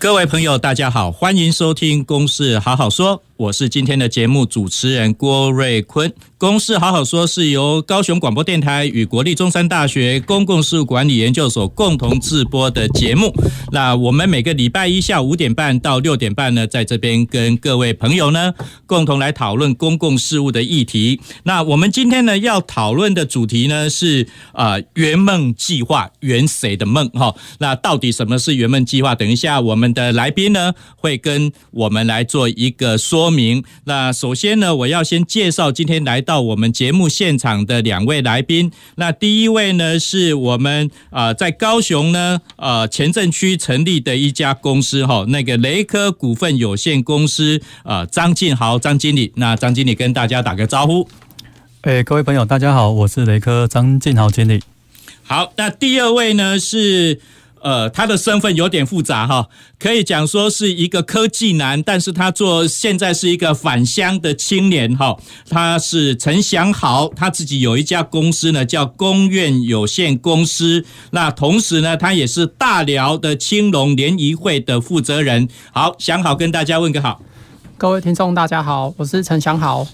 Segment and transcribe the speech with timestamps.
[0.00, 6.12] 各位朋友，大家好，欢迎收听《公事好好说》，我是今天的节目主持人郭瑞坤。
[6.38, 13.32] 公事好好说是由高雄广播电台与国立中山大学公共事务管理研究所共同制播的节目。
[13.70, 18.52] 那我们每个礼拜一下午五点半到六点半呢，在这边跟各位朋友呢
[18.86, 21.20] 共同来讨论公共事务的议题。
[21.44, 27.08] 那我们今天呢要讨论的主题呢是啊圆梦计划，圆谁的梦？
[27.10, 29.14] 哈，那到底什么是圆梦计划？
[29.14, 33.64] 等一下我们的来宾呢会跟我们来做一个说明。
[33.84, 36.18] 那首先呢，我要先介绍今天来。
[36.28, 51.08] 到我们节目现场的两位来宾，那第一位呢是我们啊在高雄呢呃前镇区成立的一家公司哈，那个雷科股份有限公司啊张进豪张经理，那张经理跟大家打个招呼。
[51.80, 54.60] 哎，各位朋友，大家好，我是雷科张进豪经理。
[55.22, 57.20] 好，那第二位呢是。
[57.62, 65.16] 呃，他的身份有点复杂哈，可以讲说是一个科技男，但是他做现在是一个返乡的青年哈。
[65.48, 70.84] 他是陈祥豪，他自己有一家公司呢，叫工院有限公司。
[71.10, 75.48] 那同时呢，他也是大寮的青龙联谊会的负责人。
[75.72, 77.20] 好，祥豪跟大家问个好。
[77.76, 79.86] 各位听众大家好，我是陈祥豪。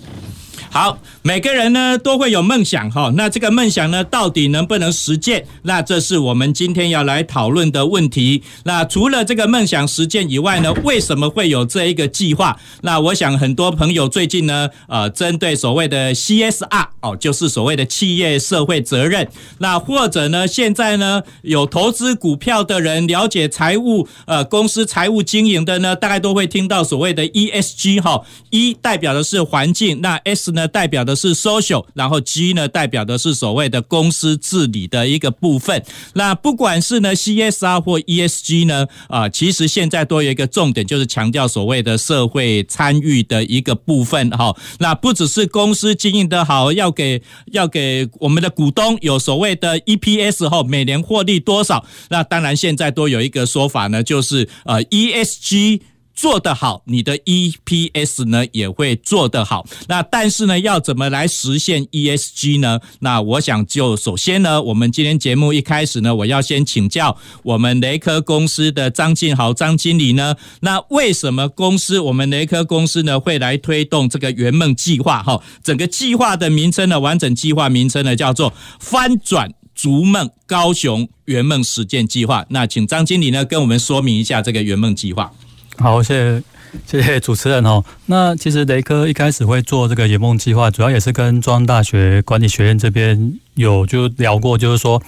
[0.71, 5.47] 好，每个人呢都会有梦想哈，那这个梦想呢到底能不能实践？
[5.63, 8.43] 那这是我们今天要来讨论的问题。
[8.65, 12.59] 那除了这个梦想实践以外呢，为什么会有这一个计划？
[12.83, 19.29] 那我想很多朋友最近呢，呃，针对所谓的 CSR 哦，就是所谓的企业社会责任，
[19.59, 30.69] 那或者呢，现在呢有投资股票的人，了解财务呃公司财务经营的呢，大概都会听到所谓的 ESG 哈，E 代表的是环境，那 S 是呢？
[30.69, 35.83] 代表的是 social，然后 G 呢代表的是所谓的公司治理的一个部分。
[36.15, 44.55] 那不管是呢 CSR 或 ESG 呢，啊，其实现在都有一个重点，就是强调所谓的社会参与的一个部分哈。
[44.79, 47.23] 那不只是公司经营的好，要给
[47.53, 51.87] 要给我们的股东有所谓的 EPS 后每年获利多少？
[52.11, 55.81] 那当然现在都有一个说法呢，就是呃 ESG。
[56.15, 59.67] 做得好，你的 EPS 呢也会做得好。
[59.89, 62.81] 那但是呢，要怎么来实现 ESG 呢？
[63.01, 70.37] 那我想就首先呢，我们今天节目一开始呢，我要先请教我们雷科公司的张晋豪张经理呢。
[70.61, 75.23] 那为什么公司我们雷科公司呢会来推动这个圆梦计划？
[75.23, 82.47] 哈，整个计划的名称呢，完整计划名称呢叫做翻转逐梦高雄圆梦实践计划。
[82.51, 85.33] 那请张经理呢跟我们说明一下这个圆梦计划。
[85.79, 86.43] 好，谢谢
[86.87, 87.85] 谢谢主持人哦。
[88.07, 95.03] 那其实雷科一开始会做这个圆梦计划，主要也是跟中央大学管理学院这边有就聊过，就是说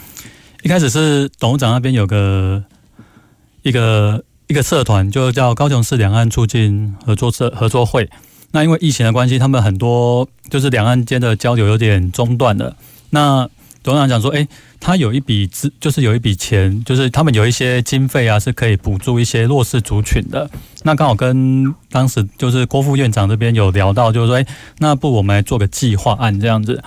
[0.62, 2.62] 一开始是董事长那边有个
[3.62, 8.08] 一个一个社团，就叫高雄市两岸促进合作社合作会。
[8.52, 12.76] 那因为疫情的关系，他们很多就是两岸间的交流有点中断了。
[13.10, 13.48] 那
[13.86, 14.46] 董事长讲说，哎。
[14.78, 20.48] 他有一笔资，就是有一笔钱，就是他们有一些经费啊，是可以补助一些弱势族群的。
[20.84, 24.46] 那刚好跟当时就是郭副院长这边有聊到，就是说，哎，
[24.78, 26.84] 那不我们来做个计划案这样子。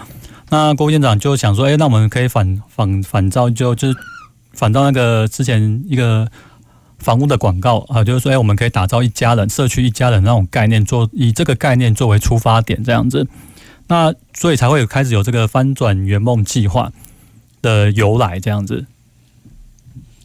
[0.49, 3.97] 那郭院长就想说，哎，那我们可以反反反照，就就是
[4.53, 6.29] 反照那个之前一个
[6.99, 13.27] 房屋的广告啊，就是说，哎，我们可以打造一家人社区一家人那种概念，做以这个概念作为出发点这样子。
[13.89, 16.93] 那所以才会有开始有这个翻转圆梦计划
[17.61, 18.85] 的由来这样子。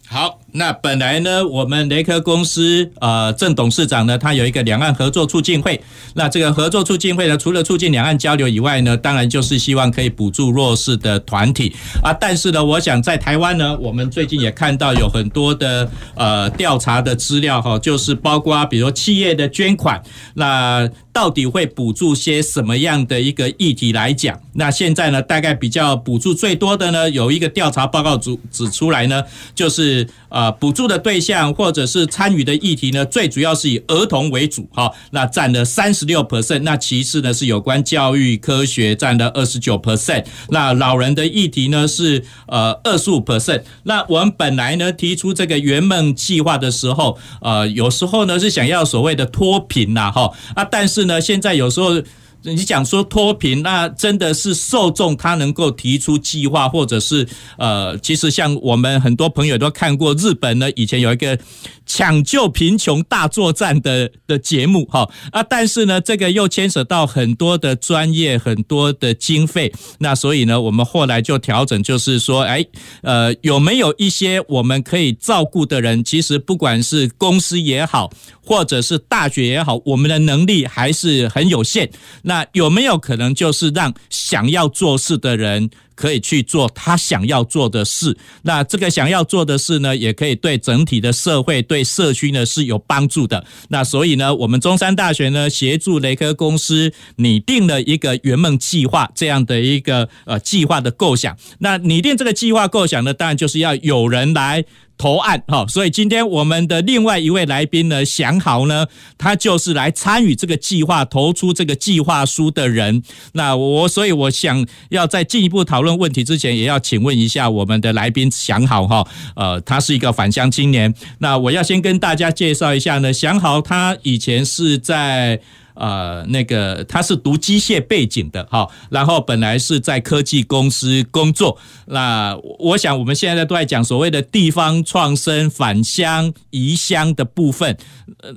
[0.06, 5.80] 好，那本来呢，我们雷科公司呃郑董事长呢，他有一个两岸合作促进会。
[6.14, 11.74] 那这个合作促进会呢，除了促进两岸交流以外呢，当然就是希望可以补助弱势的团体
[12.04, 12.12] 啊。
[12.12, 20.00] 但是呢，我想在台湾呢，我们最近也看到有很多的呃调查的资料哈，就是包括比如企业的捐款，
[20.34, 24.38] 那到底会补助些什么样的一个议题来讲？
[24.52, 29.20] 那现在呢，大概比较补助最多的呢，有一个调查报告指指出来呢，
[29.52, 30.06] 就是。
[30.28, 52.02] 呃，呃补助的对象或者是参与的议题呢，最主要是以儿童为主哈，那占了三十六 percent，那其次呢是有关教育科学占了二十九 percent，那老人的议题呢是呃二十五 percent，那我们本来呢提出这个圆梦计划的时候，呃有时候呢是想要所谓的脱贫呐哈啊，但是呢现在有时候。
[52.44, 57.26] 你讲说脱贫，那真的是受众他能够提出计划，或者是
[57.58, 61.38] 呃，其实像我们很多朋友都看过日本呢，以前有一个。
[61.86, 72.64] 抢救贫穷大作战的的节目哈啊，但是呢，这个又牵扯到很多的专业、很多的经费，那所以呢，我们后来就调整，就是说，哎，
[73.02, 76.02] 呃，有没有一些我们可以照顾的人？
[76.02, 78.10] 其实不管是公司也好，
[78.42, 81.90] 或者是大学也好，我们的能力还是很有限。
[82.22, 85.70] 那有没有可能就是让想要做事的人？
[85.94, 93.44] 可以去做他想要做的事，那这个想要做的事呢，也可以对整体的社会、对社区呢是有帮助的。
[93.68, 101.36] 那所以呢，我们中山大学呢协助雷科公司拟定了一个圆梦计划这样的一个呃计划的构想。
[101.58, 104.64] 那拟定这个计划构想呢，当然就是要有人来。
[104.96, 108.86] 投案哈，所以今天我们的另外一位来宾呢，祥豪呢，
[109.18, 113.02] 他就是来参与这个计划、投出这个计划书的人。
[113.32, 119.06] 那我所以我想要在进一步讨论问题之前，也要请问一下我们的来宾祥豪哈，
[119.36, 120.94] 呃，他是一个返乡青年。
[121.18, 125.40] 那我要先跟大家介绍一下呢，祥豪他以前是在。
[125.74, 131.58] 呃，那个他是读机械背景的哈，然后本来是在科技公司工作。
[131.86, 137.76] 那我想我们现在都在讲所谓的地方创生、返乡、移乡的部分。
[138.22, 138.34] 呃，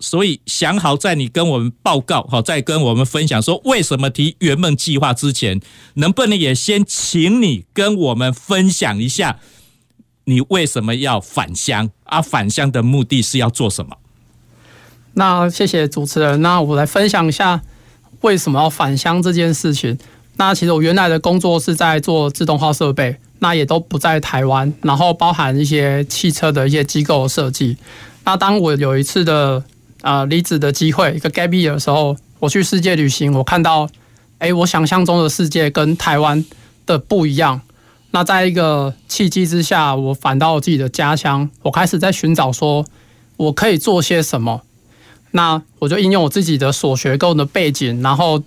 [0.00, 5.60] 所以想好在你跟我们报告好，在跟我们分享说为什么提圆梦计划之前，
[5.94, 9.38] 能不能也先请你跟我们分享一下，
[10.24, 11.90] 你为什么要返乡？
[12.04, 13.96] 啊，返乡的目的是要做什么？
[15.18, 16.42] 那谢谢主持人。
[16.42, 17.62] 那我来分享一下
[18.20, 19.98] 为什么要返乡这件事情。
[20.36, 27.78] 那其实我原来的工作是在做自动化设备，那也都不在台湾，然后包含一些汽车的一些机构设计。
[28.24, 29.64] 那当我有一次的
[30.02, 33.88] 呃离职的机会，一个 gap year 的时候，我去世界旅行，我看到，
[34.36, 36.44] 哎，我想象中的世界跟台湾
[36.84, 37.62] 的不一样。
[38.10, 42.84] 那在一个契机之下，我返到自己的家乡，我开始在寻找说
[43.38, 44.60] 我可以做些什么。
[45.36, 48.42] 那我就应用我自己的所学跟我的背景，然后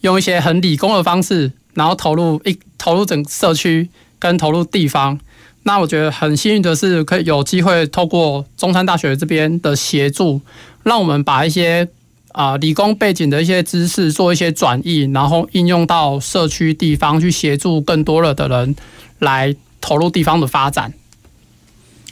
[0.00, 5.20] 用一些很理工的方式，然后投入一投入整社区跟投入地方。
[5.64, 10.40] 那我觉得很幸运的是，可以有机会透过中山大学这边的协助，
[10.82, 11.86] 让我们把一些
[12.32, 18.74] 啊理工背景的一些知识做一些转译，然后应用到社区地方去协助更多了的人
[19.18, 20.94] 来投入地方的发展。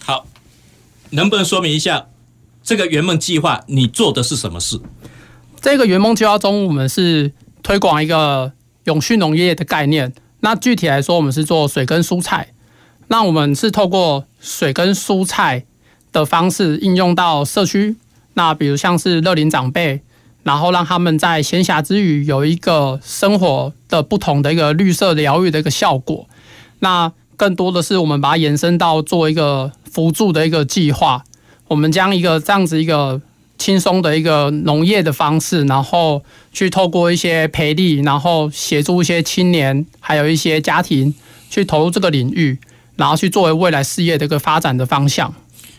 [0.05, 0.27] 好，
[1.11, 2.09] 能不能说明一下？
[2.69, 4.79] 这个圆梦计划，你做的是什么事？
[5.59, 7.33] 这个圆梦计划中，我们是
[7.63, 8.53] 推广一个
[8.85, 10.13] 永续农业的概念。
[10.41, 12.53] 那具体来说，我们是做水耕蔬菜。
[13.07, 15.65] 那我们是透过水耕蔬菜
[16.13, 17.97] 的方式应用到社区。
[18.35, 20.03] 那比如像是乐龄长辈，
[20.43, 26.29] 然后让他们在闲暇之余有一个生活的不同的一个绿色疗愈的一个效果。
[26.81, 31.25] 那更多的是我们把它延伸到做一个辅助的一个计划。
[31.69, 33.21] 我们将一个这样子一个
[33.59, 36.23] 轻松的一个农业的方式，然后
[36.53, 41.15] 去透过一些培力，然后协助一些青年，还有一些家庭
[41.51, 42.59] 去投入这个领域，
[42.97, 45.35] 然后去作为未来事业的一个发展的方向。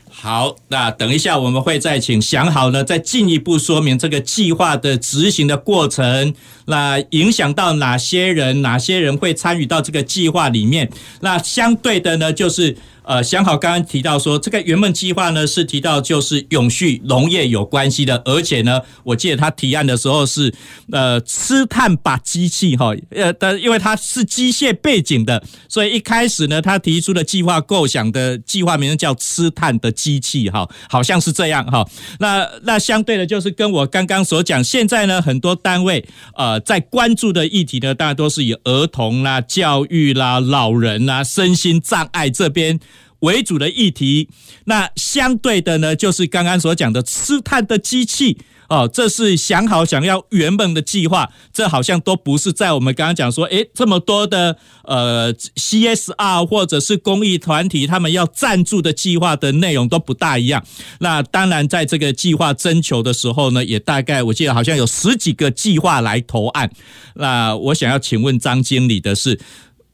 [0.10, 6.34] 好，那等一下我们会再请想好呢，再进一步说明这个计划的执行的过程，
[6.66, 10.92] 那影响到哪些人，哪些人会参与到这个计划里面？
[11.22, 12.78] 那相对的呢，就是。
[13.10, 20.54] 呃，想好刚刚提到说，这个圆梦计划呢是提到就是永续农业有关系的，而且呢，我记得他提案的时候是
[20.92, 31.84] 呃吃碳把机器哈，呃但，因为他是机械背景的，所以一开始呢，他提出的计划构想的计划名称叫吃碳的机器哈，好像是这样哈。
[32.20, 42.80] 那那相对的，就是跟我刚刚所讲，现在呢很多单位呃在关注的议题呢，大家都是以儿童啦、教育啦、老人啦、身心障碍这边。
[43.20, 44.30] 为主的议题，
[44.66, 48.38] 那相对的呢，就是刚刚所讲的吃碳的机器
[48.70, 60.64] 哦，这是想好想要圆梦的计划，这好像都不是在我们刚刚讲说，诶，这么多的呃 CSR 或者是公益团体他们要赞助的计划的内容都不大一样。
[61.00, 66.72] 那当然，在这个计划征求的时候呢，也大概我记得好像有十几个计划来投案。
[67.16, 69.40] 那我想要请问张经理的是，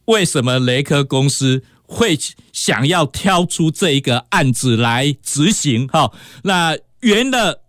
[0.06, 1.64] 为什么雷科公司？
[1.88, 2.18] 会
[2.52, 5.88] 想要挑出这一个案子来执行？
[5.88, 6.12] 哈，
[6.44, 7.62] 那圆了。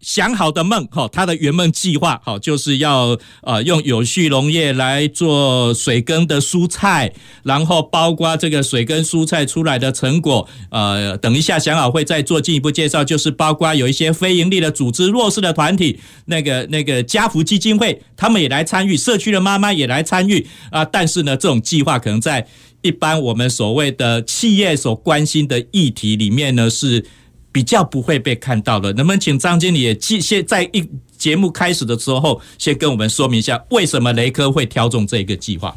[0.00, 20.84] 想好的梦，哈，他的圆梦计划，好，就是要呃用有序农业来做水耕的蔬菜，然后包括这个水耕蔬菜出来的成果，呃，等一下想好会再做进一步介绍，就是包括有一些非营利的组织、弱势的团体，那个那个家福基金会，他们也来参与，社区的妈妈也来参与啊。
[20.84, 22.46] 但是呢，这种计划可能在
[22.82, 27.04] 一般我们所谓的企业所关心的议题里面呢是。
[27.50, 35.74] 比较不会被看到的，能不能请张经理也先在一节目开始的时候，先跟我们说明一下，为什么雷科会挑中这个计划？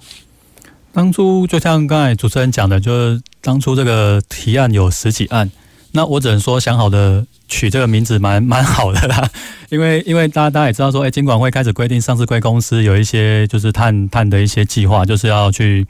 [0.91, 5.49] 当初就像刚才主持人讲的，就是当初这个提案有十几案，
[5.93, 9.27] 那我只能说想好的取这个名字蛮蛮好的啦，
[9.71, 15.87] 因为因为大家大家也知道说，哎，监管会开始规定上市贵公司有一些就是碳碳的一些计划，就是要去。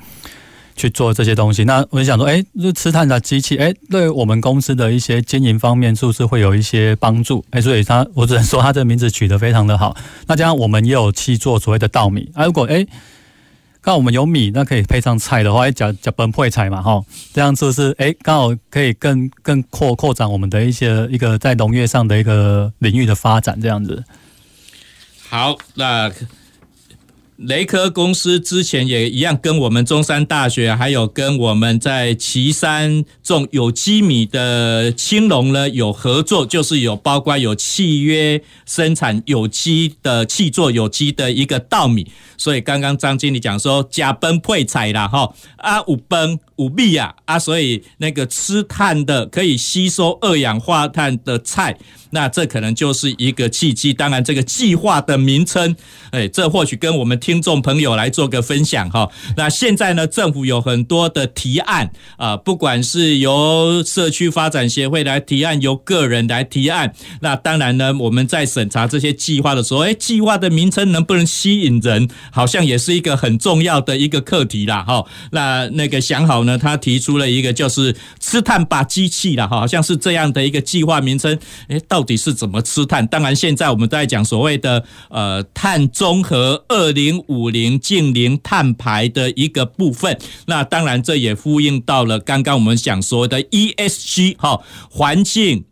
[0.75, 7.43] 去做这些东西，那我就想说，哎，这吃碳的机器，哎，对我们公司的一些经营方面，是不是会有一些帮助？
[7.51, 9.95] 哎，所以他，我只能说他这个名字取得非常的好。
[10.27, 12.85] 那这样我们也有去做所谓的稻米，啊，如果哎，
[13.81, 24.03] 刚好我们有米，那可以配上菜的话，哎，讲讲本配菜嘛，哈，这样是不是哎，刚好可以更更扩扩展我们的一些一个在农业上的一个领域的发展，这样子。
[25.29, 26.11] 好，那。
[27.47, 42.05] 雷科公司之前也一样，跟我们中山大学，还有跟我们在岐山种有机米的青龙呢有合作，就是有包括有契约生产有机的气作有机的一个稻米。
[42.37, 51.77] 所以刚刚张经理讲说，假崩配彩啦，哈啊五崩五米啊啊，所以那个吃碳的可以吸收二氧化碳的菜。
[52.13, 55.73] 那这可能就是一个契机，当然这个计划的名称，
[56.11, 59.09] 哎，这或许跟我们听众朋友来做个分享哈。
[59.37, 75.05] 那现在呢，政府有很多的提案啊，不管是由社区发展协会来提案，由个人来提案，那当然呢，我们在审查这些计划的时候，哎，计划的名称能不能吸引人，好像也是一个很重要的一个课题啦哈。
[75.31, 82.01] 那那个想好呢，他提出了一个就是吃碳吧机器啦，哈，好像是这样的一个计划名称，哎，到。
[82.01, 83.05] 底是怎么吃碳？
[83.05, 90.17] 当然，现在我们在讲所谓的呃碳中和二零五零净零碳排的一个部分。
[90.47, 95.63] 那当然，这也呼应到了刚刚我们想说的 ESG 哈，环境、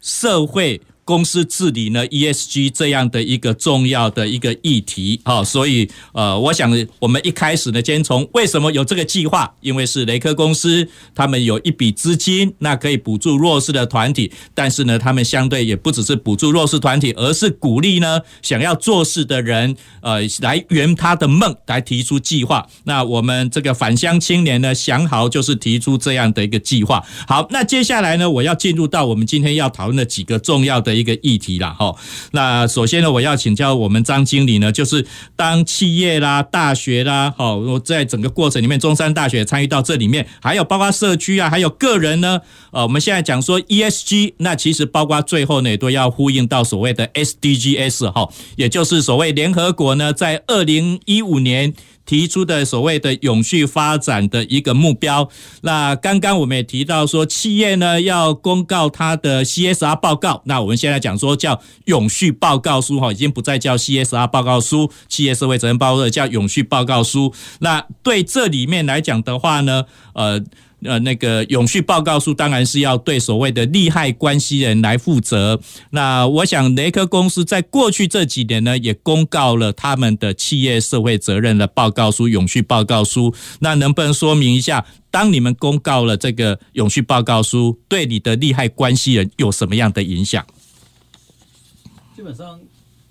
[0.00, 0.82] 社会。
[1.12, 22.66] 公司治理呢，ESG 这样的一个重要的一个议题，好，所以呃，我想我们一开始呢，先从为什么有这个计划，因为是雷科公司，他们有一笔资金，那可以补助弱势的团体，但是呢，他们相对也不只是补助弱势团体，而是鼓励呢想要做事的人，呃，来圆他的梦，来提出计划。
[22.84, 27.04] 那我们这个返乡青年呢，祥豪就是提出这样的一个计划。
[27.28, 31.01] 好，那接下来呢，我要进入到我们今天要讨论的几个重要的。
[31.01, 31.94] 一一个议题啦，哈。
[32.30, 35.04] 那首先呢，我要请教我们张经理呢，就是
[35.36, 42.40] 当企业啦、大学啦，好，我在整个过程里面，中山大学参与到这里面，还有包括社区啊，还有个人呢，
[42.70, 51.74] 呃，我们现在讲说 ESG，那其实包括最后呢，也都要呼应到所谓的 SDGs 哈，也就是所谓联合国呢，在二零一五年。
[52.04, 55.28] 提出的所谓的永续发展的一个目标，
[55.62, 67.32] 那刚刚我们也提到说，企业呢要公告它的 CSR 报告，那我们现在讲说叫永续报告书哈，已经不再叫 CSR 报告书，企业社会责任报告叫永续报告书。
[67.60, 70.42] 那对这里面来讲的话呢，呃。
[70.84, 75.60] 呃，那个永续报告书当然是要对所谓的利害关系人来负责。
[75.90, 83.32] 那我想雷科公司在过去这几年呢，也公告了他们的企业社会责任的报告书、永续报告书。
[83.60, 90.44] 那能不能说明一下，当你们公告了这个永续报告书，对你的利害关系人有什么样的影响？
[92.16, 92.58] 基本上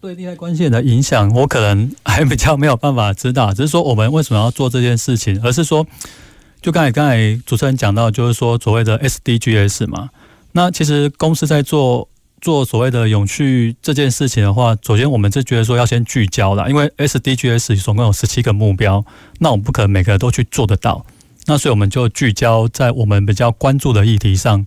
[0.01, 3.53] 对利害关系人的影响，我可能还比较没有办法知道。
[3.53, 5.87] 只是说我们为什么要做这件事情，而是说。
[6.61, 10.09] 就刚才刚才主持人讲到，就是说所谓的 SDGs 嘛，
[10.51, 12.07] 那其实公司在做
[12.39, 19.03] 做所谓的永续这件事情的话，首先我们是觉得说要先聚焦了，因为 SDGs 总共有十七个目标，
[19.39, 21.03] 那我们不可能每个都去做得到，
[21.47, 24.63] 那所以我们就聚焦在我们比较关注的议题上，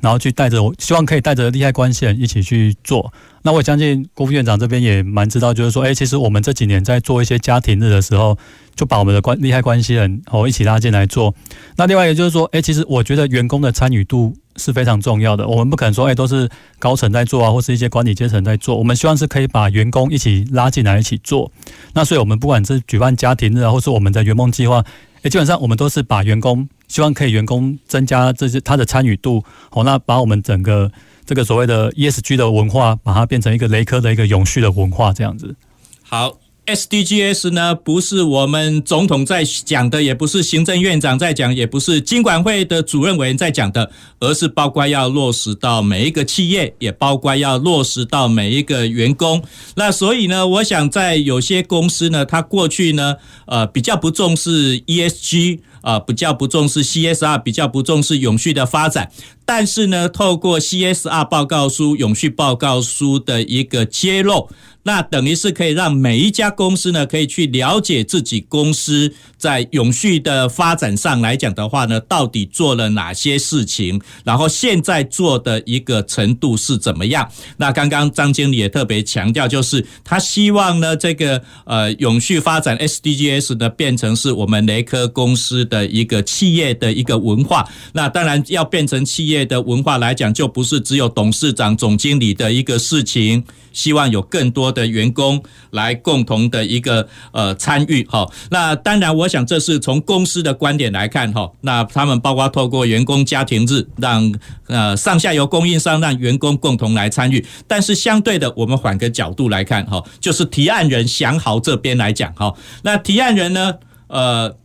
[0.00, 3.12] 然后去带着，希望可以带着利害关系人一起去做。
[3.42, 8.36] 那我相信郭副院长这边也蛮知道，就是说，哎，其实我们这几年在做一些家庭日的时候，
[8.74, 11.34] 就把我们的关利害关系人哦一起拉进来做。
[11.76, 15.46] 那另外一个就是说，哎，其实我觉得员工的参与度是非常重要的。
[15.46, 18.76] 我们不可能说，哎，都是高层在做啊，或是一些管理阶层在做。
[18.76, 21.50] 我们希望是可以把员工一起拉进来一起做。
[21.94, 24.84] 那所以我们不管是举办家庭日啊，或是我们的圆梦计划，
[25.22, 30.90] 哎，基本上我们都是把员工希望可以员工增加这些他的参与度，好，那把我们整个
[31.24, 35.54] 这个所谓的 ESG 的文化，把它变成一个雷科的一个永续的文化，这样子。
[36.02, 36.38] 好。
[36.68, 43.90] SDGs 呢，不是我们总统在讲的，也不是行政院长在讲，也不是金管会的主任委员在讲的，
[44.20, 49.42] 而是包括要落实到每一个企业，也包括要落实到每一个员工。
[49.76, 53.16] 那所以呢，我想在有些公司呢，它过去呢，
[53.46, 59.10] 呃，比较不重视 ESG 啊、比较不重视 CSR，比较不重视永续的发展。
[59.44, 64.48] 但是呢，透过 CSR 报告书、永续报告书的一个揭露。
[64.88, 77.30] 那等于是可以让每一家公司呢，可以去了解自己公司在永续的发展上来讲的话呢，到底做了哪些事情，然后现在做的一个程度是怎么样？
[77.58, 87.68] 那刚刚张经理也特别强调，就是他希望呢，这个呃永续发展 SDGs 呢，变成是我们雷科公司的一个企业的一个文化。
[87.92, 93.44] 那当然要变成企业的文化来讲，就不是只有董事长、总经理的一个事情。
[93.78, 98.28] 希望有更多的员工来共同的一个呃参与哈。
[98.50, 101.48] 那当然，我想这是从公司的观点来看哈。
[101.60, 104.34] 那他们包括透过员工家庭日，让
[104.66, 107.46] 呃上下游供应商让员工共同来参与。
[107.68, 112.52] 但是相对的，我们换个角度来看哈，就是提案人祥豪这边来讲哈。
[112.82, 113.74] 那提案人呢，
[114.08, 114.56] 呃。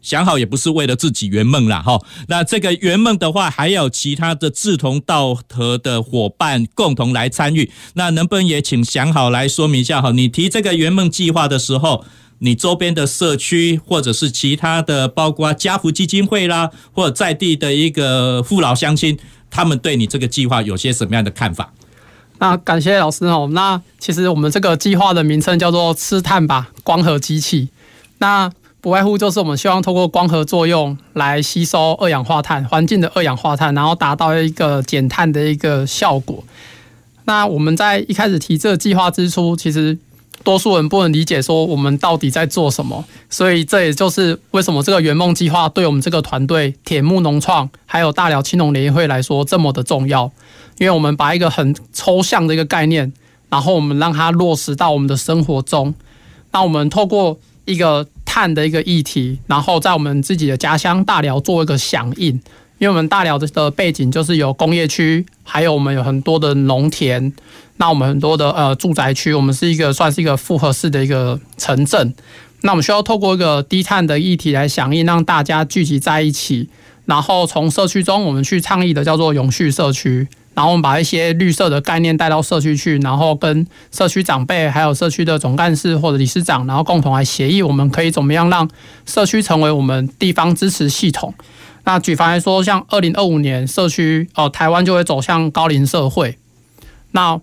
[0.00, 2.00] 想好也不是为了自己圆梦啦，哈。
[2.28, 7.70] 那这个圆梦的话，还有其他的志同道合的伙伴共同来参与。
[7.94, 10.12] 那能不能也请想好来说明一下哈？
[10.12, 12.04] 你提这个圆梦计划的时候，
[12.38, 19.18] 你周边的社区或者是其他的，包括家福基金会啦，或者在地的一个父老乡亲，
[19.50, 21.72] 他们对你这个计划有些什么样的看法？
[22.38, 23.48] 那感谢老师哦。
[23.52, 27.68] 那其实我们这个计划的名称叫做“吃碳吧，光合机器”。
[28.18, 28.48] 那
[28.80, 36.44] 不外乎就是我们希望透过光合作用来吸收二氧化碳，环境的二氧化碳，然后达到一个减碳的一个效果。
[37.24, 39.98] 那我们在一开始提这个计划之初，其实
[40.44, 50.30] 多数人不能理解说我们到底在做什么，所以这也就是为什么这个圆梦计划对我们这个团队铁木农创还有大寮青农联谊会来说这么的重要，
[50.78, 53.12] 因为我们把一个很抽象的一个概念，
[53.50, 55.92] 然后我们让它落实到我们的生活中。
[56.52, 62.34] 那我们透过一个碳的一个议题，然后在我们自己的家乡大寮做一个响应，
[62.76, 67.32] 因为我们大寮的背景就是有工业区，还有我们有很多的农田，
[67.78, 72.12] 那我们很多的呃住宅区，我们是一个算是一个复合式的一个城镇，
[72.60, 76.68] 那我们需要透过一个低碳的议题来响应，让大家聚集在一起，
[77.06, 80.28] 然后从社区中我们去倡议的叫做永续社区。
[80.58, 88.68] 然后我们把一些绿色的概念带到社区去，然后跟社区长辈，还有社区的总干事或者理事长，然后共同来协议，我们可以怎么样让
[89.06, 91.32] 社区成为我们地方支持系统。
[91.84, 96.36] 那举凡来说，像二零二五年社区哦，台湾就会走向高龄社会，
[97.12, 97.40] 那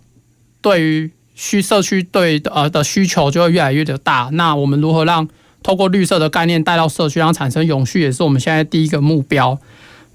[0.61, 4.27] 对于需社区对呃的需求就会越来越的大。
[4.33, 5.25] 那我们如何让
[5.63, 9.57] 透过绿色的概念带到社区，让产生永续，也是我们现在第一个目标。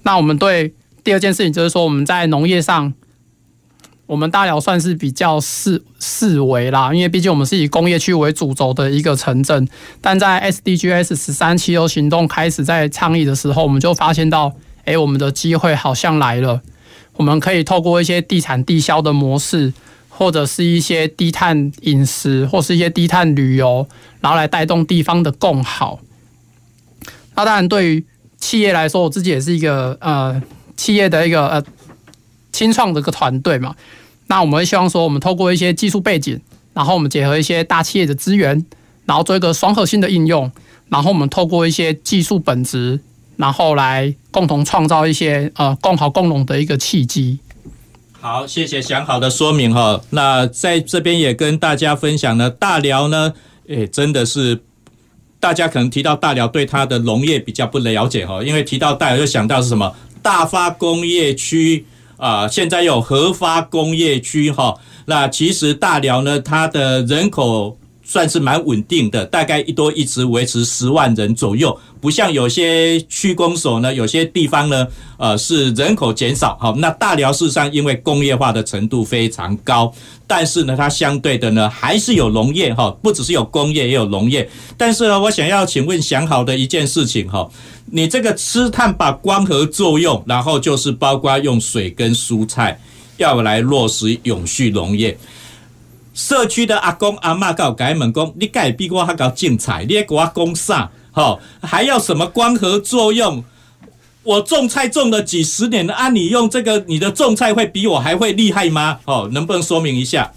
[0.03, 0.75] 那我们对。
[1.03, 2.93] 第二件事情就是说，我们在农业上，
[4.05, 9.67] 我们大寮算是比较四四维啦，因为毕竟我们是以工业区为主轴的一个城镇。
[9.99, 14.53] 但在 SDGs 十三汽油行动开始在倡议的时候，我们就发现到，
[14.85, 16.61] 哎，我们的机会好像来了。
[17.13, 19.73] 我们可以透过一些地产地销的模式，
[20.09, 23.87] 或者是一些低碳饮食，或是一些低碳旅游，
[24.19, 25.99] 然后来带动地方的共好。
[27.35, 28.05] 那当然，对于
[28.37, 30.39] 企业来说，我自己也是一个呃。
[30.81, 31.63] 企业的一个呃
[32.51, 33.75] 新创的一个团队嘛，
[34.25, 36.41] 那我们希望说，我们透过一些技术背景，
[36.73, 38.65] 然后我们结合一些大企业的资源，
[39.05, 40.51] 然后做一个双核心的应用，
[40.89, 42.99] 然后我们透过一些技术本质，
[43.37, 47.37] 然后来共同创造一些呃共好共荣的一个契机。
[48.19, 50.01] 好，谢谢想好的说明哈。
[50.09, 53.33] 那在这边也跟大家分享呢，大寮呢，
[53.67, 54.59] 诶，真的是
[55.39, 59.93] 大家可能提到大寮，对它的农业比较不了解哈，因为提到大寮就想到是什么？
[60.21, 61.85] 大发工业区
[62.17, 64.79] 啊，现在有合发工业区哈。
[65.05, 67.77] 那其实大寮呢，它的人口
[68.11, 71.79] 算是蛮稳定的，大概一多一直维持十万人左右。
[72.01, 76.57] 不像有些区公所呢，有些地方呢，呃，是人口减少。
[76.59, 79.93] 好，那大寮事实上因为工业化的程度非常高，
[80.27, 84.49] 但是呢，它相对的呢，还是有农业哈，不只是有工业，也有农业。
[84.75, 87.49] 但是呢，我想要请问想好的一件事情哈。
[87.85, 92.77] 你这个吃碳把光合作用，然后就是包括用水跟蔬菜，
[93.15, 95.17] 要来落实永续农业。
[96.13, 100.91] 社区的阿公阿嬷搞改门工，你改比我还搞精彩，你还给我讲啥？
[101.11, 103.43] 好，还要什么光合作用？
[104.23, 108.99] 我种菜种了几十年了啊，你用这个，你的种菜会比我还会厉害吗？
[109.05, 110.31] 哦，能不能说明一下？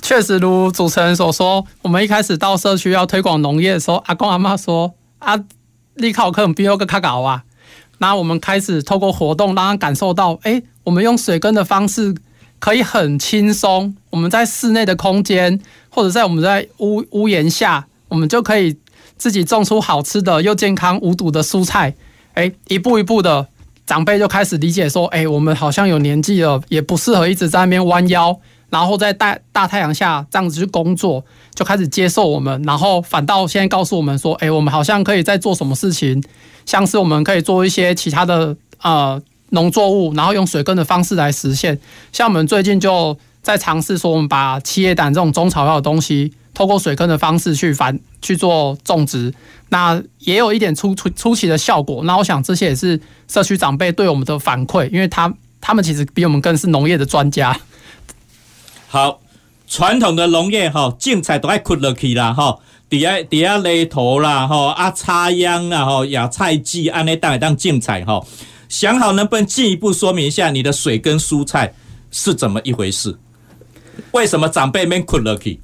[0.00, 5.36] 确实如主持人所说，我们一开始到社区要推广农业的时候，阿公阿妈说啊，
[5.96, 7.42] 你考可能比我个卡高啊。
[7.98, 12.14] 那我们开始透过活动，让他感受到，哎，我们用水耕的方式
[12.58, 13.94] 可以很轻松。
[14.10, 18.76] 我们在室内的空间，或者在我们在屋屋檐下，我们就可以
[19.16, 21.94] 自己种出好吃的又健康无毒的蔬菜。
[22.34, 23.48] 哎，一步一步的，
[23.86, 28.38] 长辈就开始理解说，哎，我们好像有年纪了，也不适合一直在那边弯腰，
[28.70, 36.22] 然后在大大太阳下这样子去工作，就开始接受我们，然后反倒现在告诉我们说，哎，我们好像可以在做什么事情。
[36.64, 39.18] 像是我们可以做一些其他的呃
[39.50, 41.78] 农作物，然后用水耕的方式来实现。
[42.12, 49.32] 像我们最近就在尝试说，我们把七叶胆这种中草药的东西，透过水耕的方式去繁去做种植，
[49.70, 52.02] 那也有一点出出出奇的效果。
[52.04, 57.58] 那我想这些也是社区长辈对我们的反馈，因为他他们其实比我们更是农业的专家。
[58.88, 59.20] 好，
[59.66, 62.58] 传统的农业哈，种菜都爱ขุ落去啦哈。
[62.88, 68.26] 底下底下犁头啦，吼啊插秧啦，吼亚菜剂，安尼当来当种菜吼。
[68.68, 71.72] 想好能不能进一步说明一下你的水跟蔬菜
[72.10, 73.16] 是怎么一回事？
[74.12, 75.60] 为什么长辈们困了去？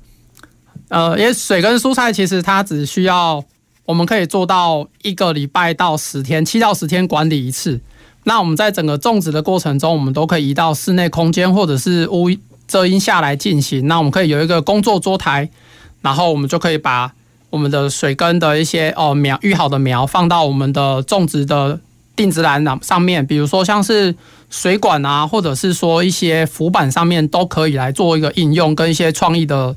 [0.88, 3.45] 呃，因为水跟蔬菜其实它只需要
[3.85, 7.81] 我们可以做到一个礼拜到十天，七到十天管理一次。
[8.25, 12.31] 那我们在整个种植的过程中，我们都可以移到室内空间或者是屋
[12.67, 13.87] 遮阴下来进行。
[13.87, 15.51] 那我们可以有一个工作桌台。
[16.01, 17.11] 然后我们就可以把
[17.49, 21.81] 我们的水耕的一些哦苗育好的苗放到我们的种植的
[22.16, 24.14] 定植栏上面，比如说像是
[24.48, 29.74] 水管啊，或者是说一些浮板上面都可以来做一个应用跟一些创意的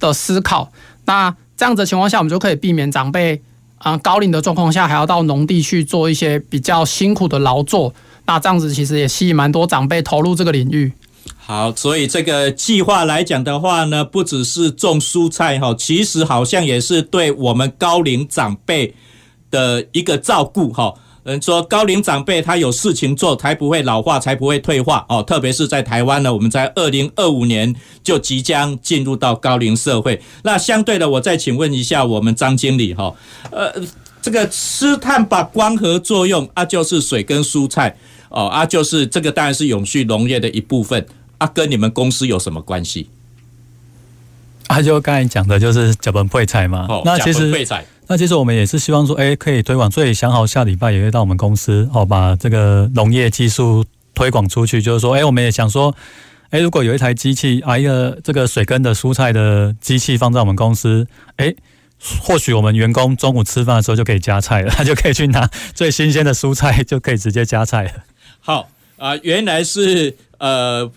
[0.00, 0.72] 的思考。
[1.04, 3.40] 那这样子情况下，我们就可以避免长辈
[3.78, 7.94] 啊高龄的状况下还要到农地去做一些比较辛苦的劳作。
[8.26, 10.92] 那这样子其实也吸引蛮多长辈投入这个领域。
[11.38, 18.94] 好，所以这个计划来讲的话呢，不只是种蔬菜哈，其实好像也是对我们高龄长辈
[19.50, 20.94] 的一个照顾哈。
[21.28, 25.20] 嗯，说高龄长辈他有事情做，才不会老化，才不会退化哦。
[25.22, 30.22] 特别是在台湾呢，我们在二零二五年就即将进入到高龄社会。
[30.44, 33.12] 那相对的，我再请问一下我们张经理哈，
[33.50, 33.72] 呃，
[34.22, 37.96] 这个吃碳把光合作用啊，就是水跟蔬菜
[38.28, 41.04] 哦啊，就是这个当然是永续农业的一部分。
[41.38, 43.10] 啊，跟你们公司有什么关系？
[44.68, 46.86] 啊，就刚才讲的就是脚本配菜嘛。
[46.88, 47.52] 哦，那其实，
[48.08, 49.90] 那其实我们也是希望说，哎，可以推广。
[49.90, 54.80] 所以想好下礼拜也会到我们公司，哦，把这个农业技术推广出去。
[54.80, 55.94] 就是说，哎，我们也想说，
[56.50, 61.54] 哎，如果有一台机器啊，一个这个水耕的蔬菜的机器放在我们公司，哎，
[62.20, 67.90] 或许我们员工中午吃饭的时候就可以加菜了，他 就可以去拿最新鲜的蔬菜，就可以直接加菜了。
[68.40, 70.90] 好啊，原来是呃。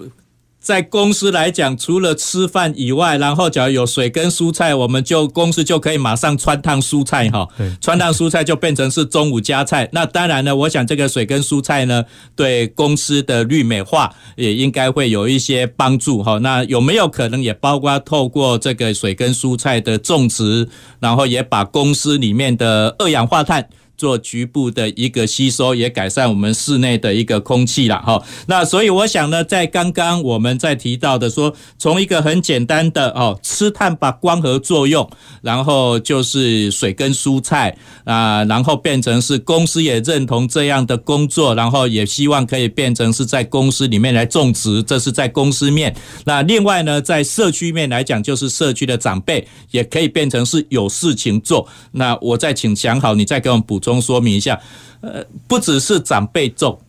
[0.59, 7.47] 在公司来讲，除了吃饭以外，然后只要有水跟蔬菜，我们就公司就可以马上穿烫蔬菜哈。
[7.79, 9.89] 穿烫蔬菜就变成是中午加菜。
[9.93, 12.03] 那当然呢，我想这个水跟蔬菜呢，
[12.35, 16.37] 对公司的绿美化也应该会有一些帮助哈。
[16.39, 20.67] 那有没有可能也包括透过这个水跟蔬菜的种植，
[20.99, 28.23] 然后也把公司里面的二氧化碳，做局部的一个吸收，也改善我们室内的一个空气了哈。
[28.47, 35.07] 那所以我想呢，在刚刚我们在提到的说，从一个很简单的哦，吃碳把光合作用，
[35.41, 45.93] 然后就是水跟蔬菜啊，然后变成是公司也认同这样的工作，然后也希望可以变成是在公司里面来种植，这是在公司面。
[46.23, 51.67] 那另外呢，在社区面来讲，就是社区的长辈也可以变成是有事情做。
[51.91, 53.88] 那我再请想好，你再给我们补充。
[53.89, 54.59] 中说明一下，
[55.01, 56.79] 呃，不只是长辈种，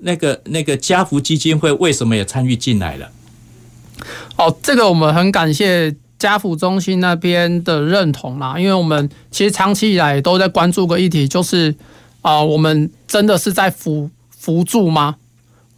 [0.00, 3.10] 那个那个家福基金会为什么也参与进来了？
[4.36, 11.74] 哦，这个我们很感谢家福中心那边的认同啦，因为我们其实长期以来都在关注个议题，就是
[12.20, 15.16] 啊、我们真的是在扶扶助吗？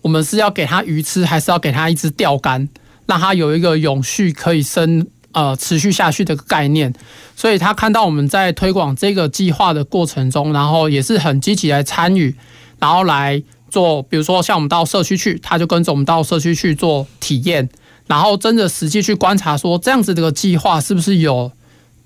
[0.03, 2.69] 我们是要给他鱼吃，还是要给他一支钓竿，
[3.07, 5.07] 让他有一个永续可以生？
[5.33, 6.93] 呃，持续下去的概念，
[7.37, 12.35] 所以他看到我们在推广这个计划的过程中，然后也是很积极来参与，
[12.79, 17.69] 然后来做，比如说像我们到社区去，他就跟着我们到社区去做体验，
[18.07, 21.53] 然后真的实际去观察，说这样子这个计划是不是有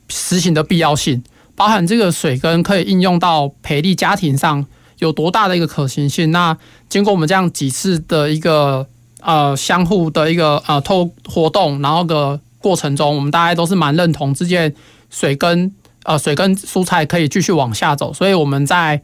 [0.09, 1.23] 实行的必要性，
[1.55, 4.67] 包含这个水耕可以应用到培力家庭上
[4.99, 6.33] 有多大的一个可行性。
[6.33, 6.59] 那
[6.89, 8.89] 经过我们这样几次的一个
[9.21, 12.41] 呃相互的一个呃透活动，然后个。
[12.63, 14.73] 过程中，我们大家都是蛮认同这件
[15.11, 15.71] 水耕
[16.05, 19.03] 呃水耕蔬菜可以继续往下走，所以我们在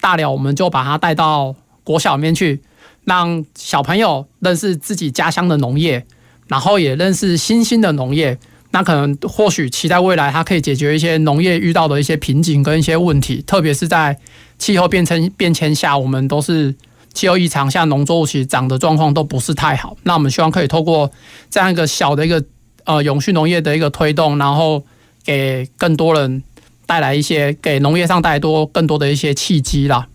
[0.00, 2.60] 大寮我们就把它带到国小里面去，
[3.04, 6.04] 让小朋友认识自己家乡的农业，
[6.48, 8.38] 然后也认识新兴的农业。
[8.70, 14.18] 那可能或许期待未来它可以解决一些农业遇到的一些瓶颈跟一些问题，特别是在
[14.58, 16.74] 气候变迁变迁下，我们都是
[17.14, 19.96] 气候异常下，农作物其实长的状况都不是太好。
[20.02, 21.10] 那我们希望可以透过
[21.48, 22.44] 这样一个小的一个
[22.88, 24.82] 呃永续农业的一个推动，然后
[25.22, 26.42] 给更多人
[26.86, 30.08] 带来一些给农业上带来多更多的一些契机啦。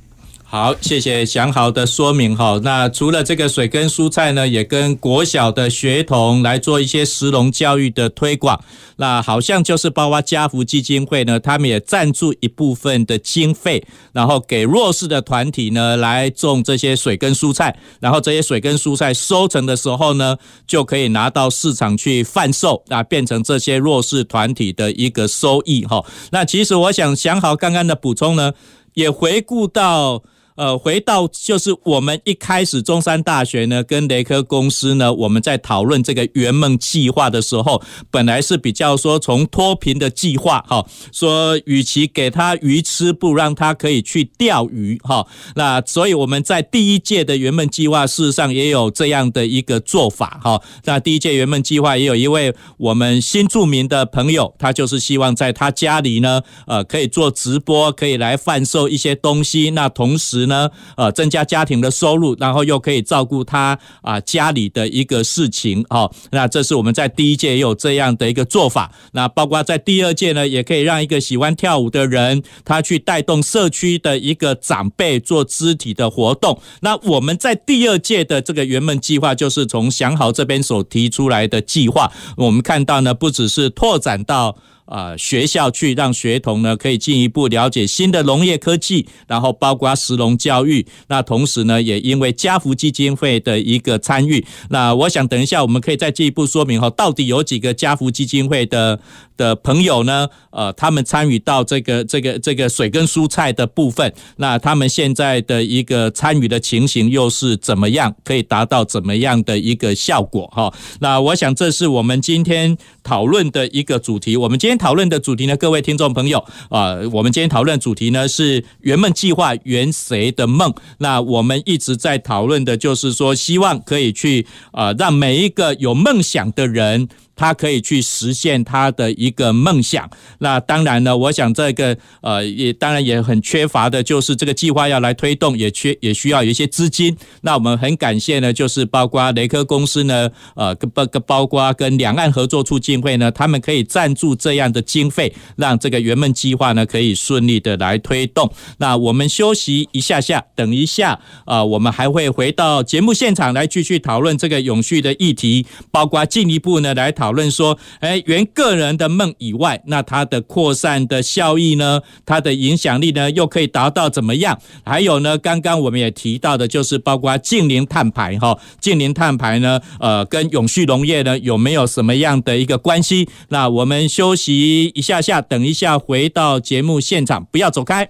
[0.53, 2.59] 好，谢谢祥豪的说明哈。
[2.61, 8.63] 那除了这个水跟蔬菜呢，也跟国小的学童来做一些食农教育的推广。
[8.97, 17.75] 那好像就是包括家福基金会呢，他们也赞助一部分的经费，然后给弱势的团体呢来种这些水跟蔬菜。
[17.99, 20.37] 然后这些水跟蔬菜收成的时候呢，
[20.67, 26.05] 就可以拿到市场去贩售，那变成这些弱势团体的一个收益哈。
[26.29, 28.53] 那其实我想祥豪刚刚的补充呢，
[28.93, 30.21] 也回顾到。
[30.55, 45.25] 呃，回到就是我们一开始中山大学呢，跟雷科公司呢，我们在讨论这个圆梦计划的时候，本来是比较说从脱贫的计划哈，说与其给他鱼吃，不让他可以去钓鱼哈。
[45.55, 50.61] 那所以我们在第一届的圆梦计划，事实上也有这样的一个做法哈。
[50.83, 60.42] 那第一届圆梦计划也有一位我们新著名的朋友，他就是希望在他家里呢，呃，可以做直播，可以来贩售一些东西，那同时。
[60.47, 66.11] 呢，呃，增加家庭的收入，然后又可以照顾他啊家里的一个事情哦。
[66.31, 68.91] 那这是我们在第一届也有这样的一个做法。
[69.13, 76.59] 那包括在第二届呢，也可以让一个喜欢跳舞的人，他去带动社区的一个长辈做肢体的活动。
[76.81, 84.57] 那我们在第二届的这个圆梦计划，就是从祥豪这边所提出来的计划，我们看到呢，不只是拓展到。
[84.85, 90.85] 啊，学校去让学童呢可以进一步了解新的农业科技，然后包括石龙教育。
[91.07, 98.99] 那同时呢，也因为家福基金会的一个参与，那我想等一下我们可以再进一步说明哈，到底有几个家福基金会的
[99.35, 100.27] 的朋友呢？
[100.51, 108.13] 呃，他们参与到这个这个这个水跟蔬菜的部分，那他们现在的一个参与的情形又是怎么样？
[108.23, 110.45] 可以达到怎么样的一个效果？
[110.53, 114.37] 哈，那我想这是我们今天讨论的一个主题。
[114.37, 114.73] 我们今天。
[114.83, 120.73] 讨论的主题呢，各位听众朋友啊，我们今天讨论主题呢是圆梦计划，圆谁的梦？
[120.97, 127.07] 那我们一直在讨论的就是说，希望可以去啊，让每一个有梦想的人。
[127.35, 130.09] 他可以去实现他的一个梦想。
[130.39, 137.17] 那当然呢，我想这个呃，也当然也很缺乏的，就是这个计划要来推动，也缺也需要有一些资金。
[137.41, 148.51] 那我们很感谢呢，就是包括雷科公司呢，呃，跟包包括跟两岸合作促进会呢，他们可以赞助这样的经费，让这个圆梦计划呢可以顺利的来推动。
[148.77, 151.13] 那我们休息一下下，等一下
[151.45, 157.22] 啊、呃，我们还会回到节目现场来继续讨论这个永续的议题，包括进一步呢来讨。
[157.23, 162.01] 讨论说，哎，圆个人的梦以外，那它的扩散的效益呢？
[162.25, 163.31] 它的影响力呢？
[163.31, 164.59] 又可以达到怎么样？
[164.83, 165.37] 还有呢？
[165.37, 169.79] 刚刚我们也提到的，就是包括净零碳排哈，净零碳排呢？
[170.01, 173.29] 呃，跟永续农业呢有没有什么样的一个关系？
[173.47, 178.09] 那我们休息一下下，等一下回到节目现场，不要走开。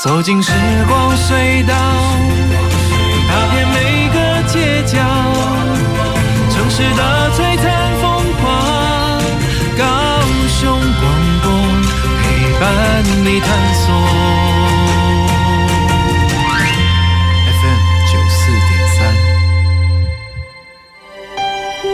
[0.00, 0.52] 走进时
[0.86, 1.74] 光隧道，
[6.76, 7.64] 是的璀璨
[8.02, 8.04] 风
[8.42, 8.50] 光，
[9.78, 9.84] 高
[10.48, 11.04] 雄广
[11.44, 11.46] 播
[12.20, 12.24] 陪
[12.58, 12.62] 伴
[13.24, 14.23] 你探索。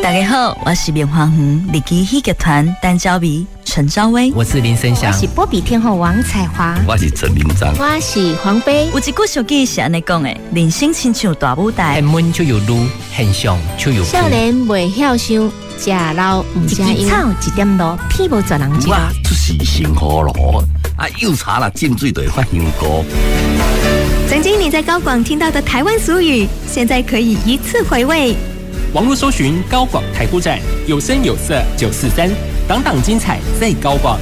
[0.03, 8.87] 大家好，我是棉花糖立基戏剧团单焦鼻陈昭威，我是林生祥，我是波比天后王彩华，我是陈明章，我是黄飞。
[8.87, 14.03] 有一句俗语是安尼讲的：人生亲像大舞台，很闷就有路，很香就有。
[14.03, 18.89] 少年未晓想，食老唔食油，一草一点露，天无绝人就
[19.35, 20.65] 是幸福路，
[20.97, 23.05] 啊，又查啦，浸水就会发香菇。
[24.31, 28.35] 曾经你在高广听到的台湾俗语，现在可以一次回味。
[28.93, 32.29] 网络搜寻高广台呼站，有声有色九四三，
[32.67, 34.19] 档档精彩在高广。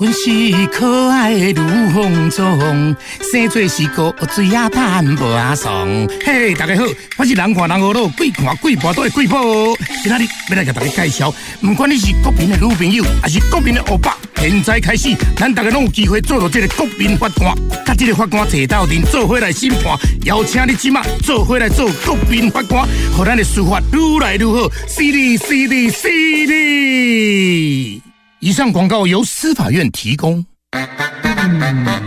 [0.00, 0.30] 阮是
[0.68, 2.96] 可爱的卢凤忠，
[3.32, 5.88] 生做是个水鸭蛋无阿爽。
[6.24, 6.84] 嘿，大家好，
[7.16, 9.76] 我是人看人好路，鬼看鬼跋倒的鬼婆。
[10.00, 17.52] 今仔日要来给大家介绍，不管你是国民的女朋友，还是国民的欧巴，现在开始，咱大家拢有机会做到这个国民法官，
[17.84, 26.06] 甲这个法官坐斗阵，做伙来审判，邀请你即马做伙来做国民法官，让咱的司法愈来愈好，是哩是哩是
[26.46, 28.02] 哩。
[28.40, 30.44] 以上广告由司法院提供。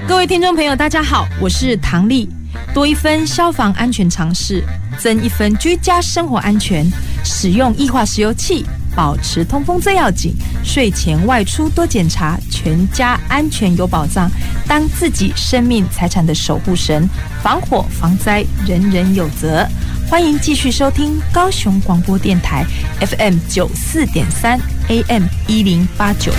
[0.08, 2.30] 各位听众朋友，大家好，我是唐丽。
[2.74, 4.64] 多一分消防安全常识，
[4.98, 6.90] 增一分居家生活安全。
[7.26, 10.34] 使用液化石油气，保持通风最要紧。
[10.64, 14.30] 睡前外出多检查，全家安全有保障。
[14.68, 17.08] 当自己生命财产的守护神，
[17.42, 19.68] 防火防灾人人有责。
[20.10, 22.66] 欢迎继续收听高雄广播电台
[23.00, 26.34] FM 九四点三 AM 一零八九。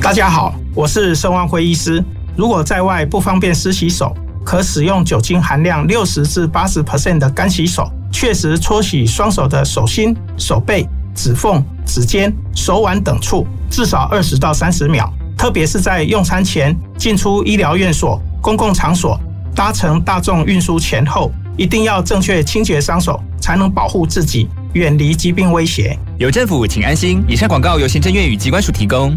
[0.00, 2.02] 大家好，我是盛万辉医师。
[2.36, 15.12] 如果在外不方便湿洗手，可使用酒精含量六十至八十 percent 的干洗手，确实搓洗双手的手心、手背、指缝、指尖、手腕等处，至少二十到三十秒。
[15.36, 19.18] 特别是在用餐前、进出医疗院所、公共场所、
[19.54, 25.96] 搭乘大众运输前后，一定要正确清洁双手，才能保护自己，远离疾病威胁。
[26.18, 27.22] 有政府，请安心。
[27.28, 29.16] 以上广告由行政院与机关署提供。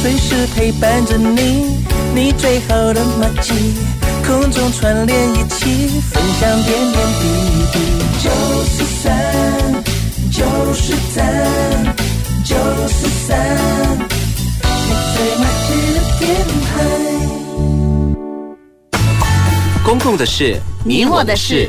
[0.00, 1.84] 随时陪伴着你，
[2.14, 3.74] 你最好的麻吉，
[4.24, 7.24] 空中串联一起，分享点点滴
[7.72, 7.78] 滴。
[8.22, 8.30] 九
[8.64, 9.12] 四三，
[10.30, 11.24] 九四三，
[12.44, 12.54] 九
[12.86, 13.36] 四三，
[14.62, 16.22] 你最麻吉的电
[16.64, 16.72] 台。
[19.84, 21.68] 公共的事，你我的事。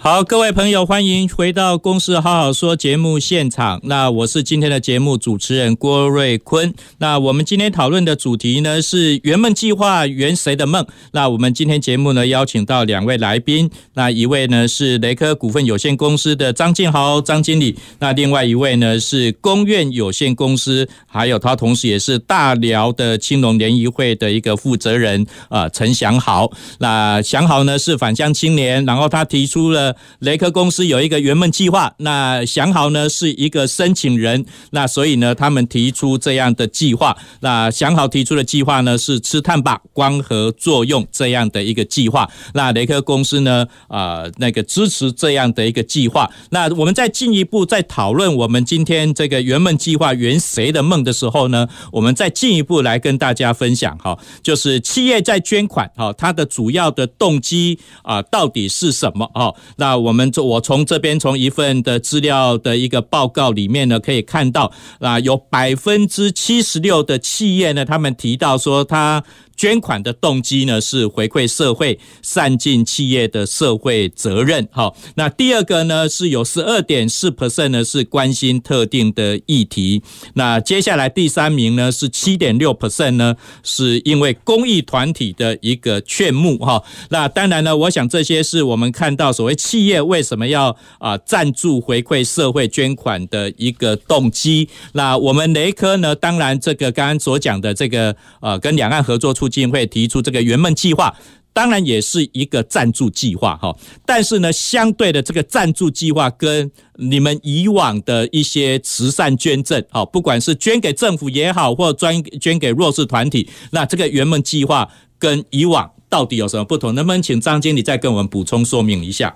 [0.00, 3.80] 好，各位朋友，欢迎回到《公司好好说》节目现场。
[3.82, 6.72] 那我是今天的节目主持人郭瑞坤。
[6.98, 10.86] 那我们今天讨论的主题呢是圆梦计划圆谁的梦？
[11.10, 13.68] 那我们今天节目呢邀请到两位来宾。
[13.94, 17.76] 那一位呢是雷科股份有限公司的张建豪张经理。
[17.98, 26.48] 那另外一位呢是工苑有限公司，还有他同时也是大辽的青农联谊会的一个负责人啊陈祥豪。
[26.78, 29.87] 那祥豪呢是返乡青年，然后他提出了。
[30.20, 37.16] 雷克公司有一个圆梦计划，那祥豪呢是一个申请人，那所以呢，他们提出这样的计划。
[37.40, 42.28] 那祥豪提出的计划呢是吃碳吧光合作用这样的一个计划。
[42.54, 46.30] 那雷克公司呢，啊、呃，那个支持这样的一个计划。
[46.50, 59.52] 那我们再进一步再讨论我们今天这个圆梦计划圆谁的梦的时候呢，我们再进一步来跟大家分享哈，就是企业在捐款哈，它的主要的动机啊到底是什么啊？
[59.78, 69.24] 那我们这我从这边从一份的资料的一个报告里面呢，可以看到啊，有百分之七十六的企业呢，他们提到说他。
[69.58, 74.68] 捐款的动机呢是回馈社会，善尽企业的社会责任。
[74.70, 80.00] 好，那第二个呢是有十二点四 percent 呢是关心特定的议题。
[80.34, 86.56] 那接下来第三名呢是七点六 percent 呢是因为公益团体的一个劝募。
[86.58, 94.68] 哈，那当然呢，我想这些是我们看到所谓企业为什么要啊赞助回馈社会捐款的一个动机。
[94.92, 99.47] 那我们雷科呢，当然这个刚刚所讲的这个呃跟两岸合作出。
[99.48, 101.14] 基金会提出这个圆梦计划，
[101.52, 103.76] 当然也是一个赞助计划哈。
[104.06, 116.94] 但是呢，相对的这个赞助计划跟你们以往的一些慈善捐赠，好，不管是捐给政府也好，或专捐给弱势团体，那这个圆梦计划跟以往到底有什么不同？
[116.94, 119.34] 能不能请张经理再跟我们补充说明一下？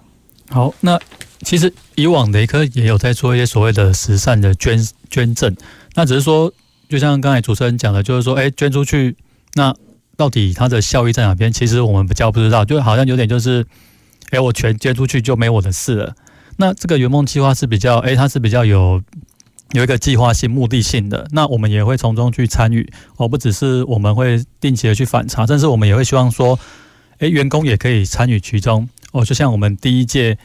[0.48, 0.98] 好，那
[1.42, 4.79] 其实以往雷科也有在做一些所谓的慈善的捐
[5.11, 5.53] 捐赠，
[5.94, 6.53] 那只是说，
[6.88, 9.16] 就像刚才主持人讲的，就是说，哎，捐出去
[9.55, 9.75] 那。
[10.23, 11.53] 到底它的效益在哪边？
[11.53, 13.67] 其实我们比较不知道，就好像有点就是，
[14.31, 16.15] 哎，我全捐出去就没我的事了。
[16.59, 19.03] 那这个圆梦计划是比较，哎，它是比较有
[19.73, 21.27] 有一个计划性、目的性的。
[21.33, 26.57] 那我们也会从中去参与，哦，不只是我们会定期的去反查，但是我们也会希望说，
[27.19, 28.89] 哎，员工也可以参与其中。
[29.11, 30.39] 哦，就像我们第一届，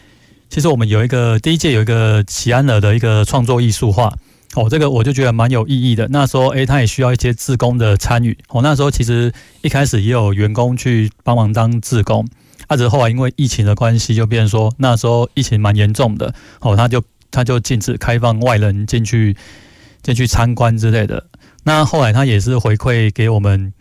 [0.49, 4.11] 其实我们有一个第一届有一个齐安儿的一个创作艺术化。
[4.57, 6.07] 哦，这个我就觉得蛮有意义的。
[6.09, 8.35] 那时候，诶，他也需要一些志工的参与。
[8.49, 12.27] 哦，那时候其实一开始也有员工去帮忙当志工，
[12.65, 19.37] 啊，只是后来因为疫情的关系，就变成说那时候疫情蛮严重的，哦，他就他就禁止开放外人进去
[20.01, 21.23] 进去参观之类的。
[21.63, 23.71] 那后来他也是回馈给我们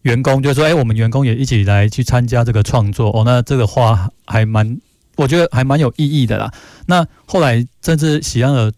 [0.00, 3.08] 员工，就是说，诶，我们员工也一起来去参加这个创作。
[3.10, 4.80] 哦，那这个话还蛮，
[5.14, 6.50] 我觉得还蛮有意义的啦。
[6.86, 8.72] 那后来甚至喜安儿。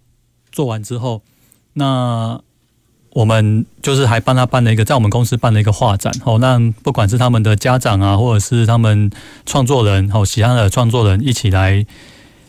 [0.55, 1.21] 做完之后，
[1.73, 2.41] 那
[3.11, 6.13] 我们就是还帮他办了一个，在我们公司办了一个画展。
[6.25, 9.11] 哦，那不管是他们的家长啊，或者是他们
[9.45, 11.85] 创作人，哦，喜欢的创作人一起来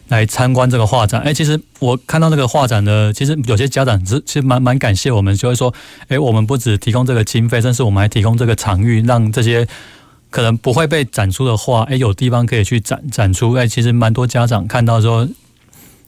[0.07, 1.21] 来参观这个画展。
[1.21, 5.73] 哎，其实我看到那个画展呢，其实有些家长是其实蛮蛮感谢我们，就会说，
[6.07, 9.67] 哎，我们不只提供这个经费，甚至我们还提供这个场域，让这些
[10.29, 13.53] 可能不会被展出的画，哎，有地方可以去展展出。
[13.53, 15.27] 哎，其实蛮多家长看到说，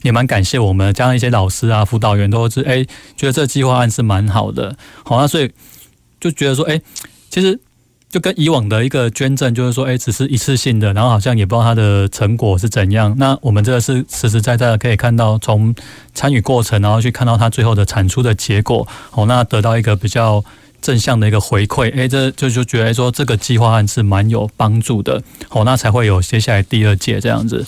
[0.04, 2.84] 也蛮感谢我们，加上一些老师啊、辅导员都是哎，
[3.16, 4.76] 觉得这个计划案是蛮好的。
[5.04, 5.52] 好，那所以
[6.20, 6.82] 就觉得说，哎，
[7.30, 7.60] 其实。
[8.10, 13.14] 就跟以往的一个捐赠，就是说，哎，只是一次性的，然后好像也不知道它的成果是怎样。
[13.18, 15.76] 那我们这个是实实在在的可以看到，从
[16.14, 20.42] 参与过程，然后去看到它最后的产出的结果，好，那得到一个比较
[20.82, 27.66] 正向的一个回馈，哎，这就就觉得说这个计划案是蛮有帮助的，哦，那才会有接下来第二届这样子。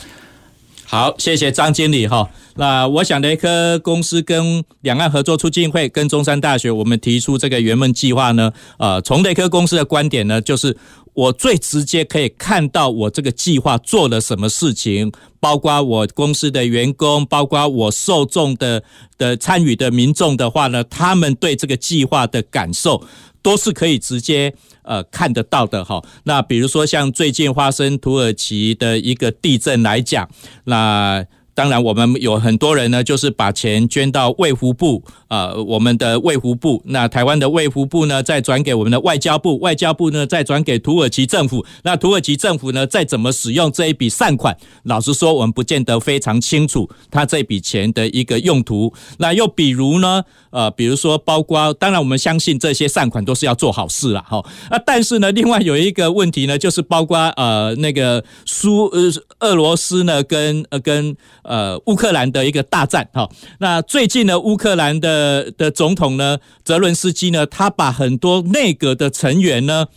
[0.92, 2.28] 好，谢谢张经理哈。
[2.56, 10.76] 那我想雷科公司跟两岸合作促进会跟中山大学，我们提出这个圆梦计划呢，呃，从雷科公司的观点呢，就是
[11.14, 18.84] 我最直接可以看到我这个计划做了什么事情，包括我公司的员工，包括我受众的
[19.20, 23.04] 的参与的民众的话呢，他们对这个计划的感受
[23.44, 24.56] 都是可以直接。
[24.90, 30.28] 呃，看得到的哈，那比如说像最近发生土耳其的一个地震来讲，
[30.66, 31.26] 那。
[31.60, 36.82] 当然，我们有很多人呢，就是把钱捐到卫福部，呃，我们的卫福部。
[36.86, 41.66] 那台湾的卫福部呢，再转给我们的外交部，外交部呢，再转给土耳其政府。
[41.84, 48.94] 那土耳其政府呢，再怎么使用这一笔善款，老实说，我们不见得非常清楚他这笔钱的一个用途。
[49.18, 54.38] 那又比如呢，呃，比如说，包括当然，我们相信这些善款都是要做好事了，哈。
[54.70, 61.18] 啊，但是呢，另外有一个问题呢，就是包括呃，那个苏呃俄罗斯呢，跟呃跟。
[61.50, 63.28] 呃，乌克兰的一个大战哈，
[63.58, 69.88] 那最近呢，乌克兰的的总统呢，泽伦斯基呢，他把很多内阁的成员呢，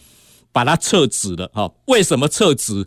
[0.51, 1.71] 把他撤职了哈。
[1.85, 2.87] 为什么撤职？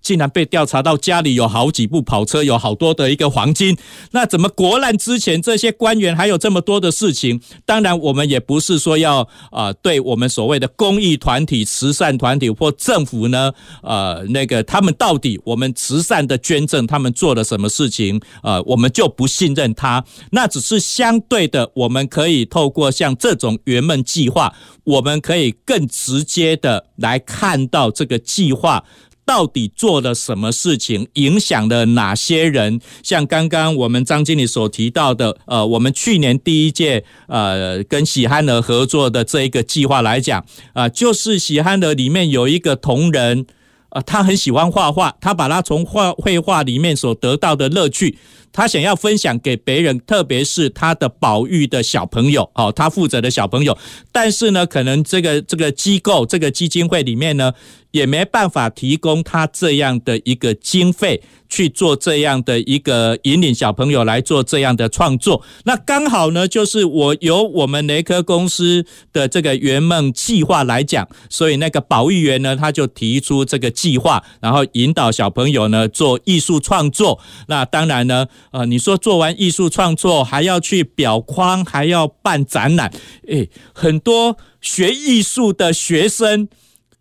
[0.00, 3.76] 竟然被调查到家里有好几部跑车，有好多的一个黄金，
[4.12, 7.40] 那怎么国难之前这些官员还有这么多的事情？
[7.64, 13.52] 当然，我们也不是说要啊、呃，对我们所谓的公益团体、慈善团体或政府呢，
[13.82, 18.20] 呃，那个他们到底我们慈善的捐赠，他们做了什么事情？
[18.44, 20.04] 呃，我们就不信任他。
[20.30, 24.54] 那只是相对的，我们可以透过像这种圆梦计划，
[24.84, 28.84] 我们可以更直接的来看到这个计划。
[29.26, 32.80] 到底做了什么事情，影响了哪些人？
[33.02, 40.40] 像刚刚我们张经理所提到的，呃，我们去年第一届呃跟喜憨儿合作的这一个计划来讲，
[40.72, 43.40] 啊、呃，就是喜憨儿里面有一个同仁，
[43.88, 48.16] 啊、呃，他很喜欢画画，他把他从画绘画里面所得到的乐趣。
[48.56, 53.76] 他想要分享给别人，特别是他的保育的小朋友，哦，他负责的小朋友。
[54.10, 57.52] 但是呢，可能这个这个机构、这个基金会里面呢，
[57.90, 65.42] 也没办法提供他这样的一个经费去做这样的一个引领小朋友来做这样的创作。
[65.64, 77.20] 那刚好呢，就是我由我们雷科公司的这个圆梦计划来讲，所以那个保育员呢，他就提出这个计划，然后引导小朋友呢做艺术创作。
[77.48, 78.26] 那当然呢。
[78.50, 82.92] 啊、呃，你说做完艺术创作还要去裱框，还要办展览，
[83.28, 86.48] 诶，很多学艺术的学生，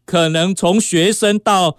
[0.05, 1.77] 可能从学生到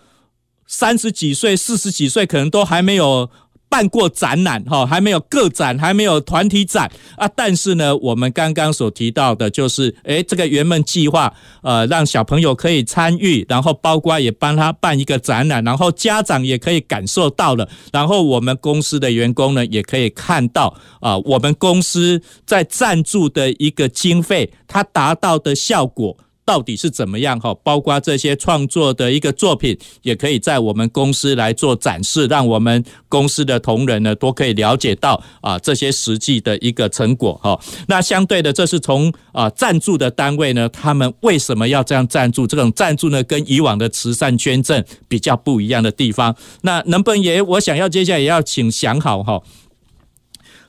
[0.67, 3.31] 三十几岁、四十几岁，可能都还没有。
[3.77, 7.29] 办过展览哈，还没有个展，还没有团体展啊。
[7.37, 26.17] 但是呢，我们刚刚所提到的，就是诶，这个圆梦计划，呃，让小朋友可以参与，然后包括也帮他办一个展览，然后家长也可以感受到了，然后我们公司的员工呢，也可以看到啊，我们公司在赞助的一个经费，它达到的效果。
[26.47, 27.53] 到底是怎么样哈？
[27.65, 37.61] 包括这些创作的一个作品，也可以在我们公司来做展示，让我们公司的同仁呢都可以了解到啊这些实际的一个成果哈。
[37.89, 42.47] 那相对的，这是从啊赞助的单位呢，他们为什么要这样赞助？
[42.47, 46.37] 这种赞助呢，跟以往的慈善捐赠比较不一样的地方。
[46.63, 47.43] 那能不能也？
[47.43, 49.43] 我想要接下来也要请想好哈。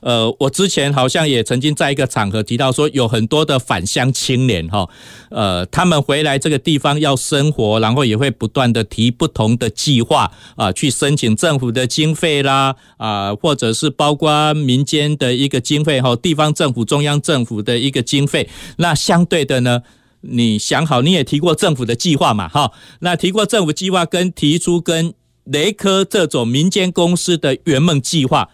[0.00, 4.88] 呃，我之前好像也曾经在一个场合提到说，有很多的返乡青年哈，
[5.30, 18.48] 呃，他们回来这个地方要生活，然后也会不断的提不同的计划啊，去申请政府的经费啦啊，或者是包括民间的一个经费哈，地方政府、中央政府的一个经费。
[18.76, 19.82] 那相对的呢，
[20.20, 22.72] 你想好，你也提过政府的计划嘛哈？
[23.00, 25.12] 那提过政府计划跟提出跟
[25.44, 28.50] 雷科这种民间公司的圆梦计划。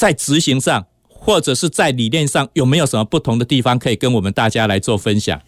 [0.00, 5.38] 在执行上，或者是在理念上，有没有什么不同的地方可以跟我们大家来做分享？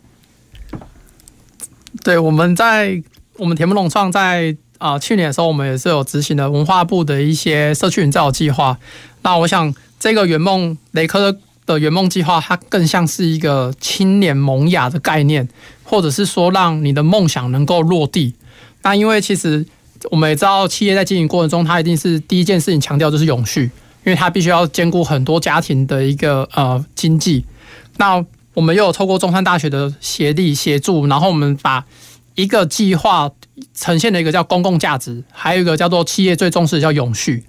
[2.04, 3.02] 对，我们在
[3.38, 8.78] 我们田木龙创在啊、去年的时候我们也是有执行了文化部的一些社区营造计划。
[9.22, 11.34] 那我想这个圆梦雷科
[11.64, 15.48] 的圆梦计划，它更像是一个青年萌芽的概念，
[15.82, 18.34] 或者是说让你的梦想能够落地。
[18.82, 19.64] 那因为其实
[20.10, 23.70] 我们也知道，企业在经营过程中，它一定是第一件事情强调就是永续，
[24.04, 27.44] 因为它必须要兼顾很多家庭的一个呃经济。
[27.96, 28.24] 那
[28.54, 31.84] 我们又有透过中山大学的协力协助，然后我们把
[32.34, 33.30] 一个计划
[33.74, 37.44] 呈现了一个叫公共价值，还有一个叫做企业最重视的叫永续，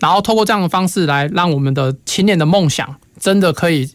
[0.00, 3.90] 然后透过这样的方式来让我们的青年的梦想真的可以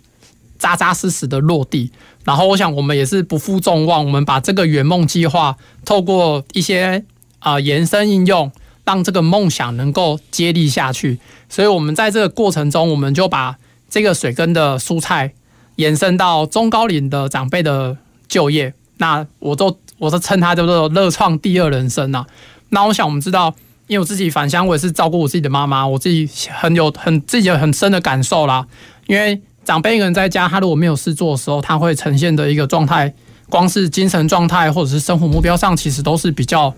[0.58, 1.92] 扎扎实实的落地。
[2.26, 7.04] 然后我想我们也是不负众望，我们把这个圆梦计划透过一些
[7.40, 8.52] 啊、延伸应用，
[8.90, 11.20] 让这个梦想能够接力下去。
[11.48, 13.56] 所以我们在这个过程中，我们就把
[13.88, 15.34] 这个水耕的蔬菜
[15.76, 18.74] 延伸到中高龄的长辈的就业。
[18.98, 19.78] 那我都。
[20.00, 22.28] 我是称它叫做乐创第二人生呐、啊。
[22.70, 23.54] 那我想我们知道，
[23.88, 28.66] 因为我自己返乡，我也是照顾我自己的妈妈，我自己很有很自己有很深的感受啦。
[29.08, 33.14] 因为长辈一个人在家，他如果没有事做的时候，他会呈现的一个状态，
[33.50, 36.74] 光是精神状态或者是生活目标上，其实都是比较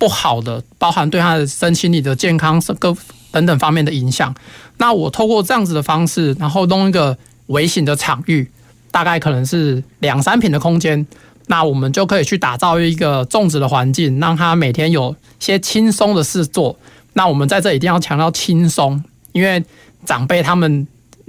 [0.00, 2.96] 不好的，包含对他的身心理的健康各
[3.30, 4.34] 等等方面的影响。
[4.78, 7.16] 那我透过这样子的方式，然后弄一个
[7.48, 8.50] 微型的场域，
[8.90, 11.06] 大概可能是两三坪的空间。
[11.48, 16.78] 那我们就可以去打造一个种植的环境，让他每天有些轻松的事做。
[17.12, 19.62] 那我们在这一定要强调轻松，因为
[20.06, 20.86] 长辈他们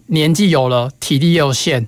[0.08, 1.88] 年纪有了，体力也有限，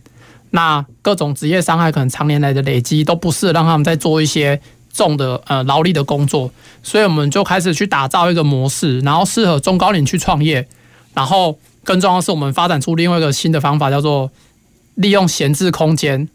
[0.49, 4.59] 那各种职业伤害可能常年来的累积都不是让他们再做一些
[4.93, 6.49] 重的呃劳力的工作。
[6.81, 10.65] 所以我们就开始去打造一个模式，然后适合中高龄去创业。
[11.13, 14.31] 然后更重要的是，我们发展出另外一个新的方法，叫做
[14.95, 16.29] 利用闲置空间。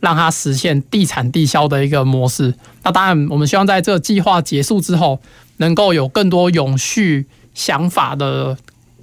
[0.00, 2.52] 让它实现地产地销的一个模式。
[2.82, 5.18] 那当然，我们希望在这个计划结束之后，
[5.56, 8.54] 能够有更多永续想法的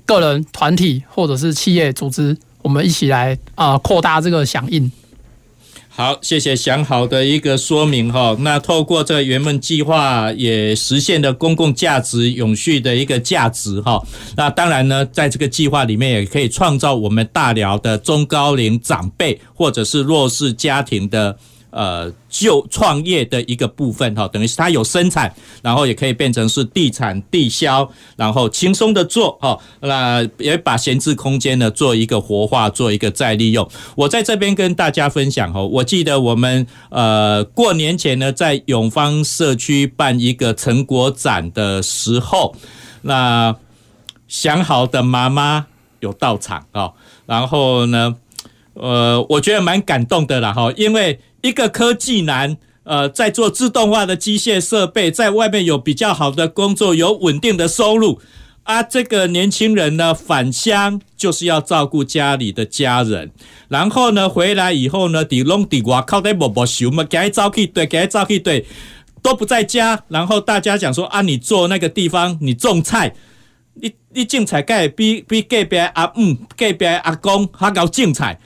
[0.05, 4.91] 个人、团体或者是企业组织，我们一起来啊扩大这个响应。
[5.93, 8.35] 好，谢谢想好的一个说明哈。
[8.39, 14.01] 那透过这个圆梦计划，也实现了公共价值永续的一个价值哈。
[14.37, 21.37] 那当然呢，在这个计划里面，也可以创造我们大寮的中高龄长辈或者是弱势家庭的。
[21.72, 33.67] 呃，就创业的一个部分哈，等于是它有生产，然后也可以变成是地产地销，然后轻松的做哈，那也把闲置空间呢做一个活化，做一个再利用。
[33.95, 42.53] 我在这边跟大家分享哈，我记得我们呃过年前呢，在永芳社区办一个成果展的时候，
[43.03, 43.55] 那
[44.28, 45.67] 想好的妈妈
[46.01, 46.91] 有到场啊，
[47.26, 48.17] 然后呢，
[48.74, 51.17] 呃，我觉得蛮感动的啦哈，因为。
[51.41, 58.19] 一个科技男，呃，在做自动化的机械设备，在外面有比较好的工作，有稳定的收入。
[58.63, 63.31] 啊，这个年轻人呢，返乡就是要照顾家里的家人，
[63.69, 68.63] 然后呢，回来以后呢，底拢底瓦靠在某某熊嘛，给他招去对，给他招去对，
[69.23, 70.03] 都不在家。
[70.09, 73.15] 然后大家讲说啊，你做那个地方，你种菜，
[73.73, 78.39] 你你种菜，该比比隔壁阿姆、隔壁阿公还搞种菜。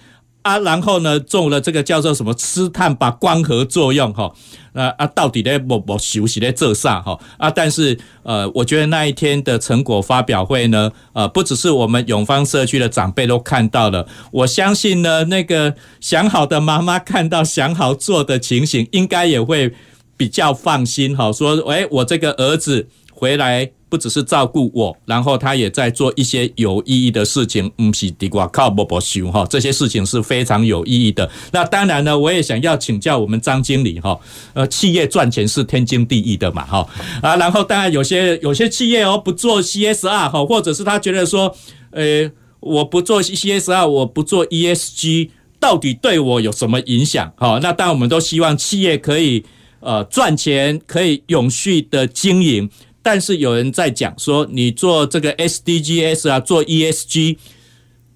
[0.46, 4.32] 啊，然后呢，做了这个叫做什么吃碳把光合作用哈，
[4.74, 7.20] 啊啊，到底在不不休息在这上哈。
[7.40, 19.74] 啊，但是呃，我觉得那一天的成果发表会呢，呃，不只是我们永芳社区的长辈都看到了，我相信呢，那个想好的妈妈看到想好做的情形，应该也会
[20.16, 23.72] 比较放心哈，说，哎，我这个儿子回来。
[23.96, 31.32] 不只是照顾我，然后他也在做一些有意义的事情，不是地瓜靠伯伯修哈，这些事情是非常有意义的。
[31.54, 34.20] 那当然呢，我也想要请教我们张经理哈，
[34.54, 36.86] 呃，企业赚钱是天经地义的嘛哈
[37.22, 41.56] 啊，然后当然有些有些企业哦不做 CSR 哈，或者是他觉得说，
[41.92, 42.30] 呃，
[42.60, 47.32] 我不做 CSR，我不做 ESG，到底对我有什么影响？
[47.38, 49.46] 哈，那当然我们都希望企业可以
[49.80, 52.70] 呃赚钱，可以永续的经营。
[53.06, 57.38] 但是有人在讲说，你做这个 SDGs 啊，做 ESG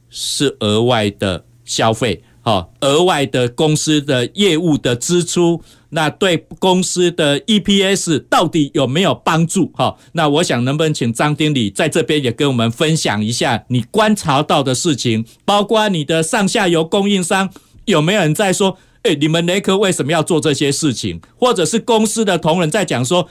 [0.10, 9.72] 是额外的消费，哈，额外的公司的业务的支出，那对公司的 EPS 到底有没有帮助？
[9.76, 17.48] 哈，那我想能不能请张经理在这边也跟我们分享一下你观察到的事情，包括你的上下游供应商
[17.86, 21.22] 有没有人在说，诶，你们雷克为什么要做这些事情？
[21.38, 23.30] 或者是公司的同仁在讲说，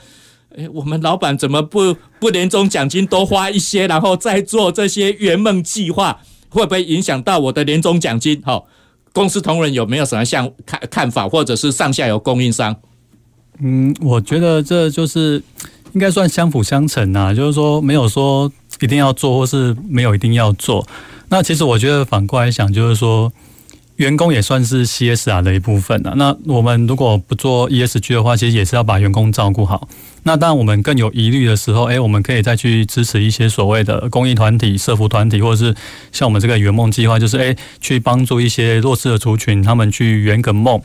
[0.57, 6.19] 哎，我们老板怎么不不年终奖金多花一些，然后再做这些圆梦计划，
[6.49, 8.41] 会不会影响到我的年终奖金？
[8.43, 8.65] 好，
[9.13, 12.75] 公司同仁有没有什么像看看法，或者是上下游供应商？
[13.59, 15.41] 嗯，我觉得这就是
[15.93, 20.87] 应该算相辅相成啊，就是说没有说一定要做，或是没有一定要做。
[21.29, 23.31] 那其实我觉得反过来想，就是说。
[23.99, 26.13] 员工也算是 CSR 的一部分啊。
[26.15, 29.87] 那我们如果不做 ESG 的话，其实也是要把员工照顾好。
[30.23, 35.75] 那当我们更有疑虑的时候，诶，我们可以再去支持一些所谓的公益团体、社福团体，或者是
[36.13, 40.81] 像我们这个圆梦计划，就是诶，去帮助一些弱势的族群，他们去圆个梦。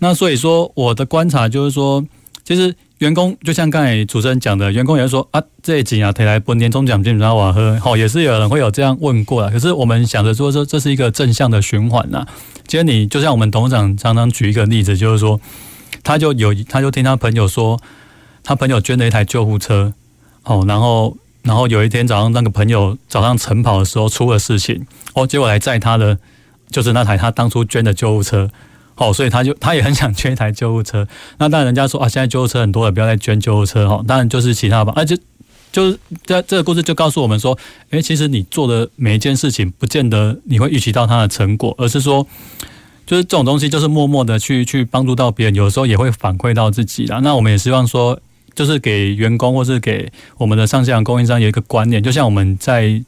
[0.00, 2.04] 那所以说，我的观察就是说，
[2.44, 2.74] 其实。
[3.00, 9.50] 员工就像刚才主持人讲的，员工也是说啊，这一集啊，提来不年终奖金然后我喝，好，也是有人会有这样问过啊。
[9.50, 12.26] 可是我们想着说，这这是一个正向的循环呐。
[12.68, 15.40] 其实你就像我们董事长常常举一个例子，就是说，
[16.02, 17.80] 他就有他就听他朋友说，
[18.44, 19.94] 他朋友捐了一台救护车，
[20.44, 26.18] 哦，然后然后有一天早上那个朋友早上晨跑的时候出了事情，哦，结果来载他的
[26.70, 28.50] 就是那台他当初捐的救护车。
[29.00, 31.08] 哦，所以他就他也很想捐一台救护车。
[31.38, 34.04] 那当然，人家说啊，现在救护车很多了，不要再捐救护车哈。
[34.06, 34.92] 当然就是其他吧。
[34.94, 35.16] 而、啊、且
[35.72, 35.90] 就
[36.26, 37.56] 这这个故事就告诉我们说，
[37.90, 42.26] 诶，其实你做的每一件事情，不见得你会预期到它的成果，而是说，
[43.06, 47.20] 就是这种东西，就是默默的去去帮助到别人，有时候也会反馈到自己啦。
[47.22, 48.20] 那我们也希望说，
[48.54, 53.02] 就是给员工或是给我们的上下游供应商有一个观念，就像我们在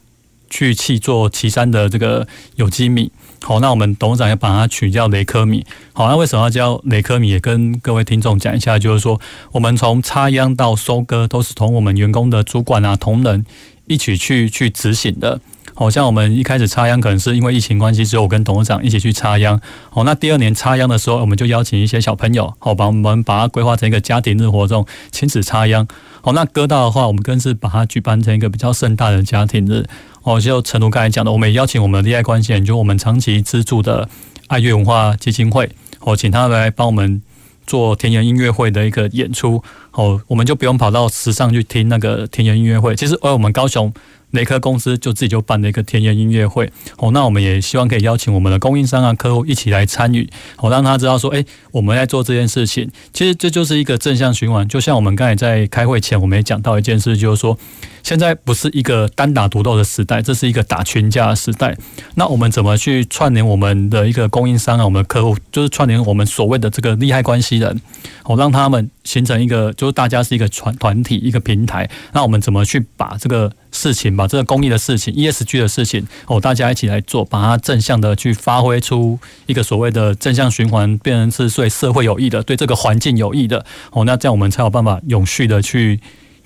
[0.53, 2.27] 去去做旗山的这个
[2.57, 3.11] 有机米。
[3.41, 5.65] 好，那我们董事长要把它取叫雷科米。
[5.93, 7.29] 好，那为什么要叫雷科米？
[7.29, 9.19] 也跟各位听众讲一下，就是说，
[9.51, 13.43] 我们从插秧到收割，都是同我们员工的主管啊、同仁
[13.87, 15.41] 一起去去执行的。
[15.75, 19.59] 好像我们一开始插秧，可能是因为疫情关系，只有我跟董事长一起去插秧。
[19.89, 25.85] 好，那第二年插秧的时候，我们就邀请一些小朋友，好，把我们把它规划成一个家庭日活动，亲子插秧。
[26.21, 29.85] 好，那割稻的话，我们更是把它举办成一个比较盛大的家庭日。
[30.23, 34.09] 哦，就陈如刚才讲的，我们也邀请我们的利害关系人，就我们长期资助的
[34.47, 35.69] 爱乐文化基金会，
[35.99, 37.21] 哦，请他来帮我们
[37.67, 39.63] 做田园音乐会的一个演出。
[39.91, 42.95] 哦，我们就不用跑到时尚去听那个田园音乐会。
[42.95, 43.93] 其实，而我们高雄。
[44.33, 50.27] 雷科公司就自己就办了一个田园音乐会，哦，那我们也希望可以邀请我们的供应商啊、客户一起来参与，
[50.57, 54.67] 哦，让他知道说，诶，我们在做这件事情，其实这就是一个正向循环。
[54.67, 57.57] 就像我们刚才在开会前，我们也讲到一件事，就是说，
[58.01, 61.77] 现在不是一个单打独斗的时代，这是一个打群架的时代。
[62.15, 67.79] 那我们怎么去串联我们的一个供应商啊、我们的客户，就是串联我们所谓的这个利害关系人，
[68.23, 71.87] 哦，让他们形成一个，就是大家是一个团团体、一个平台。
[72.13, 85.99] 那我们怎么去把这个事情，把这个公益的事情、ESG 的事情，哦，大家一起来做，把它正向的去发挥出一个所谓的正向循环，变成是对社会有益的，对这个环境有益的，哦，那这样我们才有办法永续的去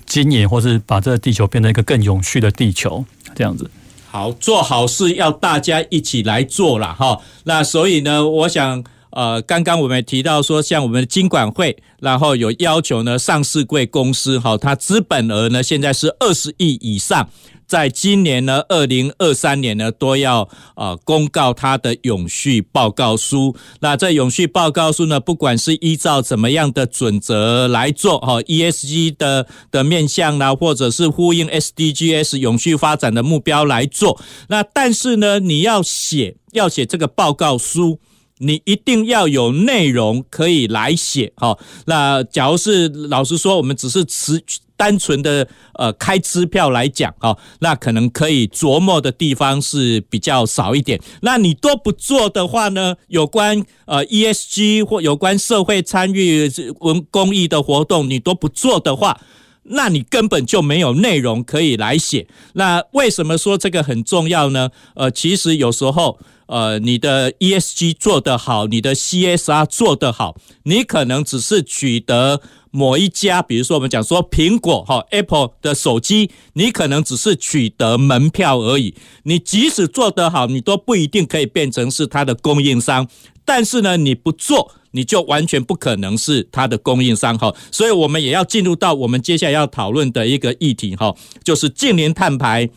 [0.06, 3.04] 经营，或是把这个地球变成一个更永续的地球，
[3.36, 3.70] 这样子。
[4.10, 7.20] 好，做好事要大家一起来做了哈。
[7.44, 8.82] 那所以呢，我想。
[9.10, 17.28] 呃，刚刚我们提到说，像我们的金管会，然后有要求呢，上市柜公司哈，它资本额呢现在是二十亿以上，
[17.66, 23.56] 在今年呢，二零二三年呢都要呃公告它的永续报告书。
[23.80, 34.20] 那这永续报告书呢，不管是依照怎么样的准则来做哈，ESG 的的面向啦，或者是呼应 SDGs 永续发展的目标来做。
[34.48, 38.00] 那但是呢，你要写要写这个报告书。
[38.38, 41.58] 你一定要有内容可以来写，好。
[41.86, 44.40] 那假如是老实说，我们只是持
[44.76, 51.00] 单纯的呃开支票来讲，哈，那可能可以琢磨的地方是比较少一点。
[51.22, 52.94] 那你都不做的话呢？
[53.08, 56.48] 有关呃 ESG 或有关社会参与
[56.80, 59.20] 文公益的活动，你都不做的话，
[59.64, 62.28] 那你根本就没有内容可以来写。
[62.52, 64.70] 那为什么说这个很重要呢？
[64.94, 66.20] 呃，其实有时候。
[66.48, 72.40] 呃，你的 ESG 做得好，你的 CSR 做得好，你可能只是取得
[72.70, 78.94] 某一家，比如说我们讲说苹果哈 Apple 的手机，你可能只是取得门票而已。
[79.24, 83.06] 你即使做得好，你都不一定可以变成是它的供应商。
[83.44, 87.54] 但是呢，你不做，你就完全不可能是它的供应商哈。
[87.70, 92.70] 所以我们也要进入到我们接下来要讨论的一个议题哈，就是净零碳排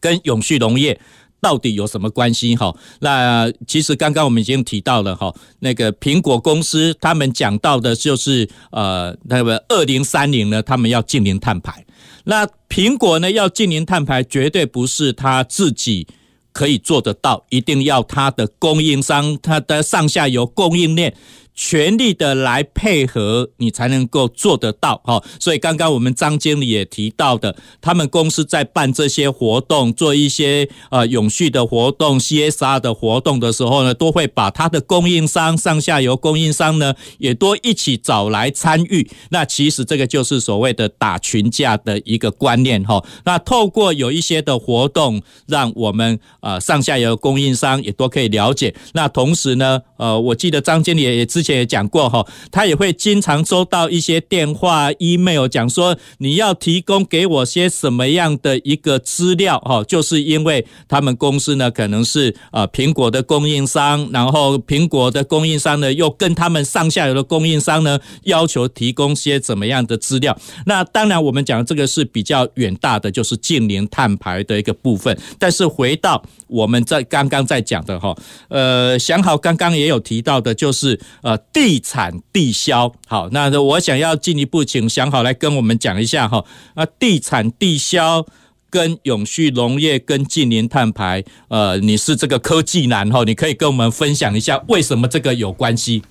[0.00, 1.00] 跟永续农业。
[1.42, 2.54] 到底有什么关系？
[2.54, 11.84] 哈，那其实刚刚我们已经提到了哈，那个苹果公司他们讲到的就是呃，那个二零三零呢，他们要净零碳排。
[12.24, 16.06] 那苹果呢要净零碳排，绝对不是他自己
[16.52, 21.12] 可以做得到，一定要他的供应商、他的上下游供应链
[21.54, 25.22] 全力的来配合，你才能够做得到哈。
[25.38, 39.08] 所以刚刚我们张经理也提到的，他们公司在办这些活动，做一些呃永续的活动、CSR 的活动的时候呢，都会把他的供应商、上下游供应商呢，也都一起找来参与。
[39.30, 43.04] 那其实这个就是所谓的打群架的一个观念哈。
[43.24, 48.74] 那透过有一些的活动，让我们呃上下游供应商也都可以了解。
[48.94, 70.36] 那同时呢，呃，我记得张经理也之前也讲过哈，他也会经常收到一些电话、email，讲说你要提供给我些什么样的一个资料哈，就是因为他们公司呢可能是呃苹果的供应商，然后苹果的供应商呢又跟他们上下游的供应商呢要求提供些怎么样的资料。
[70.66, 75.18] 那当然我们讲这个是比较远大的，就是近零碳排的一个部分。
[75.38, 78.16] 但是回到我们在刚刚在讲的哈，
[78.48, 81.31] 呃，想好刚刚也有提到的，就是呃。
[81.36, 86.44] 地产地销，好，那我想要进一步请想好来跟我们讲一下哈。
[86.74, 88.26] 那地产地销
[88.70, 96.02] 跟永续农业跟近年碳排，呃，你是这个科技男哈，你可以跟我们分享一下为什么这个有关系？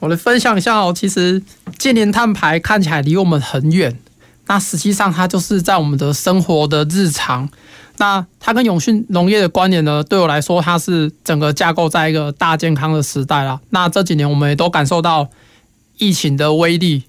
[0.00, 0.92] 我来分享一下哦。
[0.94, 1.42] 其实
[1.78, 3.98] 近年碳排看起来离我们很远，
[4.46, 7.48] 那实际上它就是在我们的生活的日常。
[7.96, 10.02] 那它跟永续农业的关联呢？
[10.02, 13.60] 对我来说，它是整个架构在一个大健康的时代啦。
[13.70, 15.28] 那这几年我们也都感受到
[15.98, 17.04] 疫情的威力。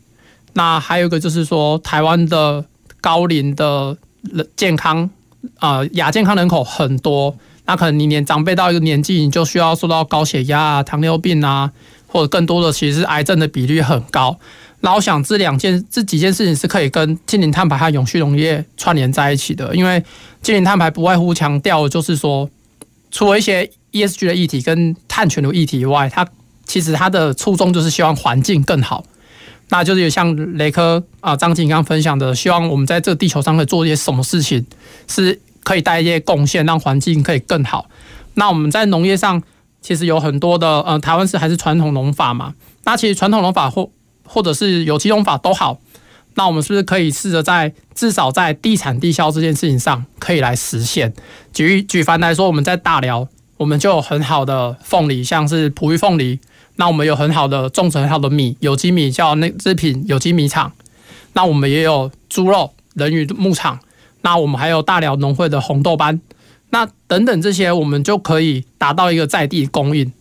[0.53, 2.63] 那还有一个就是说，台湾的
[3.01, 5.09] 高龄的人健康
[5.57, 7.35] 啊，亚健康人口很多。
[7.65, 11.71] 那可能你年长辈到一个年纪，你就需要受到高血压啊、糖尿病啊，
[12.07, 14.39] 或者更多的其实是癌症的比率很高。
[14.81, 20.03] 那我想这两件这几件事情是可以跟净零碳排和永续农业串联在一起的，因为
[20.41, 22.49] 净零碳排不外乎强调就是说，
[23.09, 26.27] 除了一些 ESG 的议题跟碳权的议题以外，它
[26.65, 29.03] 其实它的初衷就是希望环境更好。
[29.69, 34.63] 那就是有像雷科啊张经理刚分享的，希望我们在这个地球上可以做一些什么事情，
[35.07, 37.89] 是可以带一些贡献，让环境可以更好。
[38.35, 39.41] 那我们在农业上
[39.81, 42.53] 其实有很多的，呃，台湾是还是传统农法嘛？
[42.83, 43.89] 那其实传统农法或
[44.25, 45.79] 或者是有机农法都好，
[46.33, 51.13] 那我们是不是可以试着在至少在地产地销这件事情上可以来实现？
[51.53, 56.39] 举举凡来说，我们在大寮，我们就有很好的凤梨，像是璞玉凤梨，
[56.75, 60.73] 那我们有很好的种植很好的米，有机米叫那制品有机米厂，
[61.33, 63.79] 那我们也有猪肉人鱼牧场，
[64.21, 66.19] 那我们还有大寮农会的红豆班，
[66.71, 70.11] 那等等这些，我们就可以达到一个在地供应。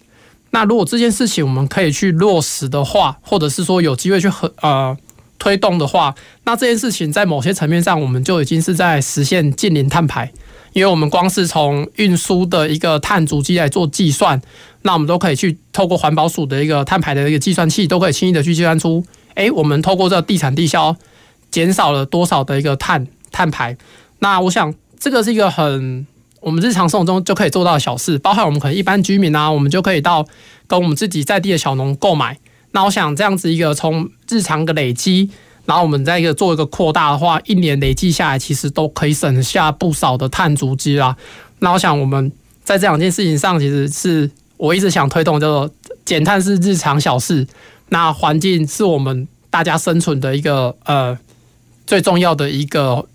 [0.55, 4.97] 那如果这件事情我们可以去落实的话，或者是说有机会去和呃
[5.37, 10.31] 推动的话，那这件事情在某些层面上，我们就已经是在实现近零碳排，
[10.73, 14.41] 因为我们光是从运输的一个碳足迹来做计算，
[14.83, 20.95] 那我们都可以去透过环保署的一个碳排的一个计算器，都可以轻易的去计算出，哎，我们透过这地产地销
[21.51, 23.77] 减少了多少的一个碳碳排。
[24.21, 26.07] 那我想这个是一个很。
[26.45, 30.27] 我们日常生活中就可以做到的小事，包含我们可能一般居民啊，我们就可以到
[30.67, 32.39] 跟我们自己在地的小农购买。
[32.73, 35.31] 那我想这样子一个从日常的累积，
[35.65, 41.17] 然后我们再一个做一个扩大的话，一年累计下来，其实都可以省下不少的碳足迹啦。
[41.61, 42.31] 那我想我们
[42.63, 45.71] 在这两件事情上，其实是我一直想推动，叫做
[46.05, 47.47] 减碳是日常小事，
[47.89, 51.19] 那环境是我们大家生存的一个呃
[51.87, 53.07] 最重要的一个。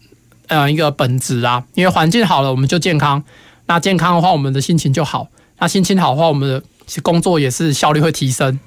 [0.50, 3.24] 呃，一个本质啊，因为环境好了，我们就健康。
[3.68, 5.30] 那健康的话，我们的心情就好。
[5.60, 8.60] 那心情好的话，我们的工作也是效率会提升。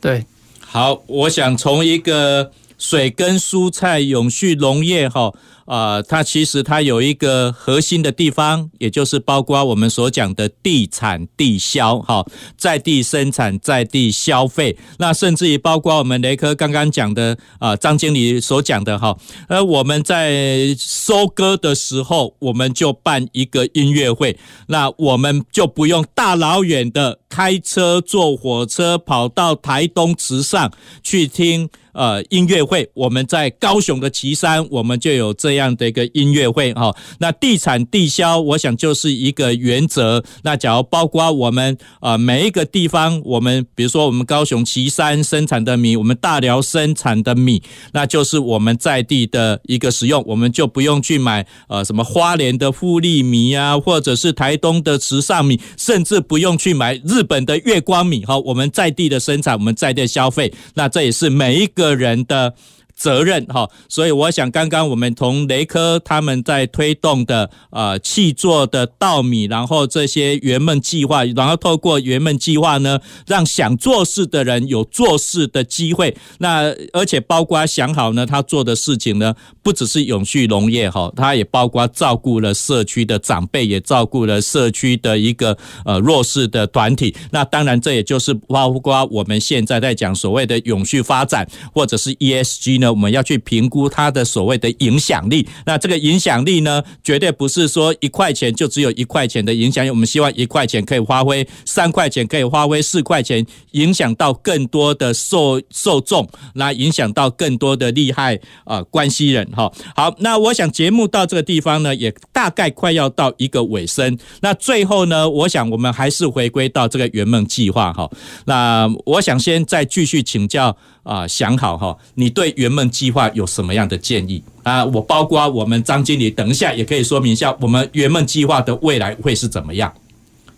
[0.00, 0.26] 对，
[0.60, 2.50] 好，我想从一个
[2.80, 5.32] 水跟蔬菜永续农业哈。
[5.66, 12.26] 啊、呃，它其实它有一个核心的地方，也就是包括我们所讲的地产地销，哈，
[12.56, 19.16] 在地生产，在地消费，那甚至于包括我们雷科刚刚讲的啊，张经理所讲的哈，
[19.48, 31.70] 呃，我们在收割的时候，我们就办一个音乐会，那我们就不用大老远的开车坐火车跑到台东池上去听。
[31.92, 36.94] 呃，音乐会，我们在高雄的旗山，我们就有这样的一个音乐会哈。
[37.18, 40.22] 那地产地销，我想就是一个原则。
[40.44, 47.60] 那假如包括我们呃每一个地方，我们比如说我们高雄旗山生产的米，我们大寮生产的米，
[47.92, 58.38] 那就是我们在地的一个使用，我们就不用去买呃什么花莲的富丽米啊，或者是台东的池上米，甚至不用去买日本的月光米哈。
[58.38, 61.79] 我们在地的生产，我们在地消费，那这也是每一个。
[61.80, 62.54] 个人的
[63.00, 63.66] 责任哈。
[63.88, 76.14] 所以我想，刚刚我们从雷科他们在推动的呃气作的稻米，然后这些圆梦计划，然后透过圆梦计划呢，让想做事的人有做事的机会。
[76.38, 87.16] 那而且包括想好呢，他做的事情呢，不只是永续农业哈，他也包括照顾了社区的长辈，也照顾了社区的一个呃弱势的团体。
[87.30, 95.46] 那当然，这也就是包括我们现在在讲所谓的永续发展，或者是 ESG 呢，我们要去评估它的所谓的影响力。
[95.66, 99.90] 那这个影响力呢，绝对不是说一块钱就只有一块钱的影响力。
[99.90, 109.70] 我们希望一块钱可以发挥，三块钱可以发挥，四块钱影响到更多的受受众，来影响到更多的利害啊、呃、关系人哈。
[109.94, 114.18] 好，那我想节目到这个地方呢，也大概快要到一个尾声。
[114.40, 118.10] 那最后呢，我想我们还是回归到这个圆梦计划哈。
[118.46, 124.84] 那我想先再继续请教啊，想好哈，你对圆梦计划有什么样的建议啊？
[124.84, 129.92] 我包括我们张经理，等一下也可以说明一下，我们圆梦计划的未来会是怎么样？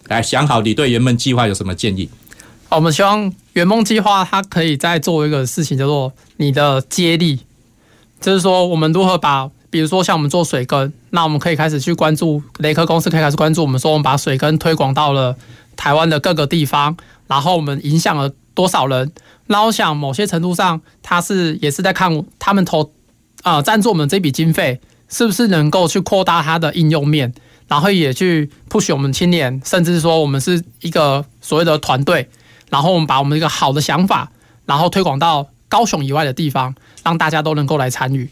[0.09, 2.09] 来，想好你对圆梦计划有什么建议？
[2.69, 7.39] 我们希望圆梦计划它可以再做一个事情，叫做你的接力，
[8.21, 15.37] 就是说我们如何把，比如说像我们做水耕，那我们可以开始去关注雷科公司，可以开始关注我们说我们把水耕推广到了
[15.77, 16.97] 台湾的各个地方，
[17.29, 19.13] 然后我们影响了多少人？
[19.53, 22.91] 那我想某些程度上，他是也是在看他们投
[23.43, 27.33] 啊赞助我们这笔经费是不是能够去扩大它的应用面，
[27.69, 32.31] 然后也去 push 我们青年，甚至说我们是一个所谓的团队，
[32.71, 34.33] 然后我们把我们一个好的想法，
[34.65, 36.75] 然后推广到高雄以外的地方，
[37.05, 38.31] 让大家都能够来参与。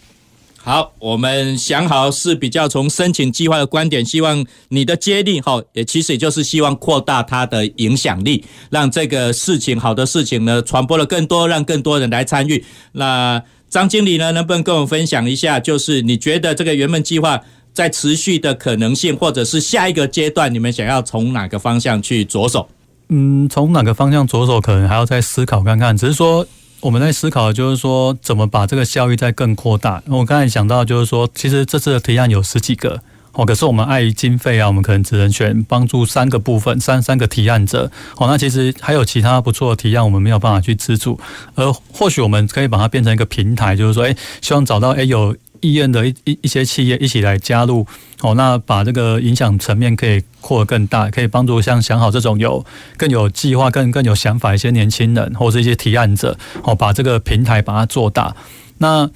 [0.63, 12.63] 好，我们想好是比较从申请计划的观点，希望你的接力哈，也其实也就是希望扩大它的影响力，让这个事情好的事情呢传播了更多，让更多人来参与。
[12.93, 17.41] 那张经理呢，能不能跟我们分享一下，就是你觉得这个圆梦计划
[17.73, 22.69] 在持续的可能性，或者是下一个阶段，你们想要从哪个方向去着手？
[23.09, 25.97] 嗯，从哪个方向着手，可能还要再思考看看。
[25.97, 26.47] 只是说。
[26.81, 30.03] 我们在思考，就是说怎么把这个效益再更扩大。
[30.07, 33.01] 我刚才想到，就是说，其实这次的提案有十几个，
[33.33, 37.91] 哦，可是我们碍于经费啊，我们可能只能选帮助三个部分，三三个提案者。
[38.17, 41.21] 哦，那其实还有其他不错的提案，我们没有办法去资助，
[41.55, 45.37] 而或许我们可以把它变成一个平台，就是说，哎，希望找到哎有。
[45.61, 47.87] 意愿的一一一些企业一起来加入，
[48.21, 52.65] 哦，那把这个影响层面可以扩得更大，可以帮助像想好这种有
[52.97, 58.35] 更有计划、更更有想法一些年轻人，或者一些提案者，哦，把这个平台把它做大，
[58.79, 59.09] 那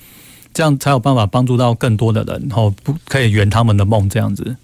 [0.53, 4.57] 这样才有办法帮助到更多的人，哦，不可以圆他们的梦，这样子。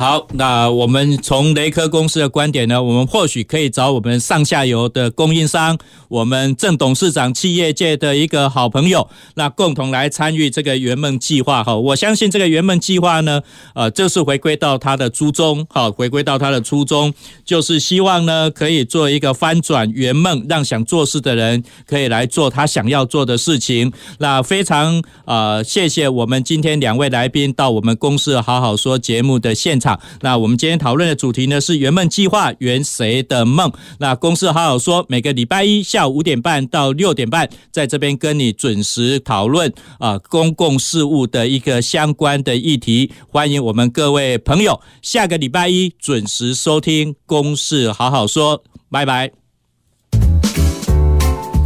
[0.00, 5.76] 好，那我们从雷科公司的观点呢，我们或许可以找我们上下游的供应商，
[6.08, 11.62] 我们郑董事长企业界的一个好朋友，那共同来参与这个圆梦计划。
[11.62, 13.42] 哈，我相信这个圆梦计划呢，
[13.74, 17.12] 呃，就是回归到它的初衷，好，回归到它的初衷，
[17.44, 23.92] 就是希望呢，可以做一个翻转圆梦，让想做事的人可以来做他想要做的事情。
[24.18, 29.89] 那非常呃，谢谢我们今天两位来宾到我们公司好好说节目的现场。
[30.20, 33.72] 那我们今天讨论的主题呢是圆梦计划圆谁的梦？
[33.98, 43.10] 那公司好好说，每个礼拜一下午五点半到六点半，在这边跟你准时讨论啊公共事务的一个相关的议题。
[43.28, 49.39] 欢迎我们各位朋友下个礼拜一准时收听公事好好说，拜拜。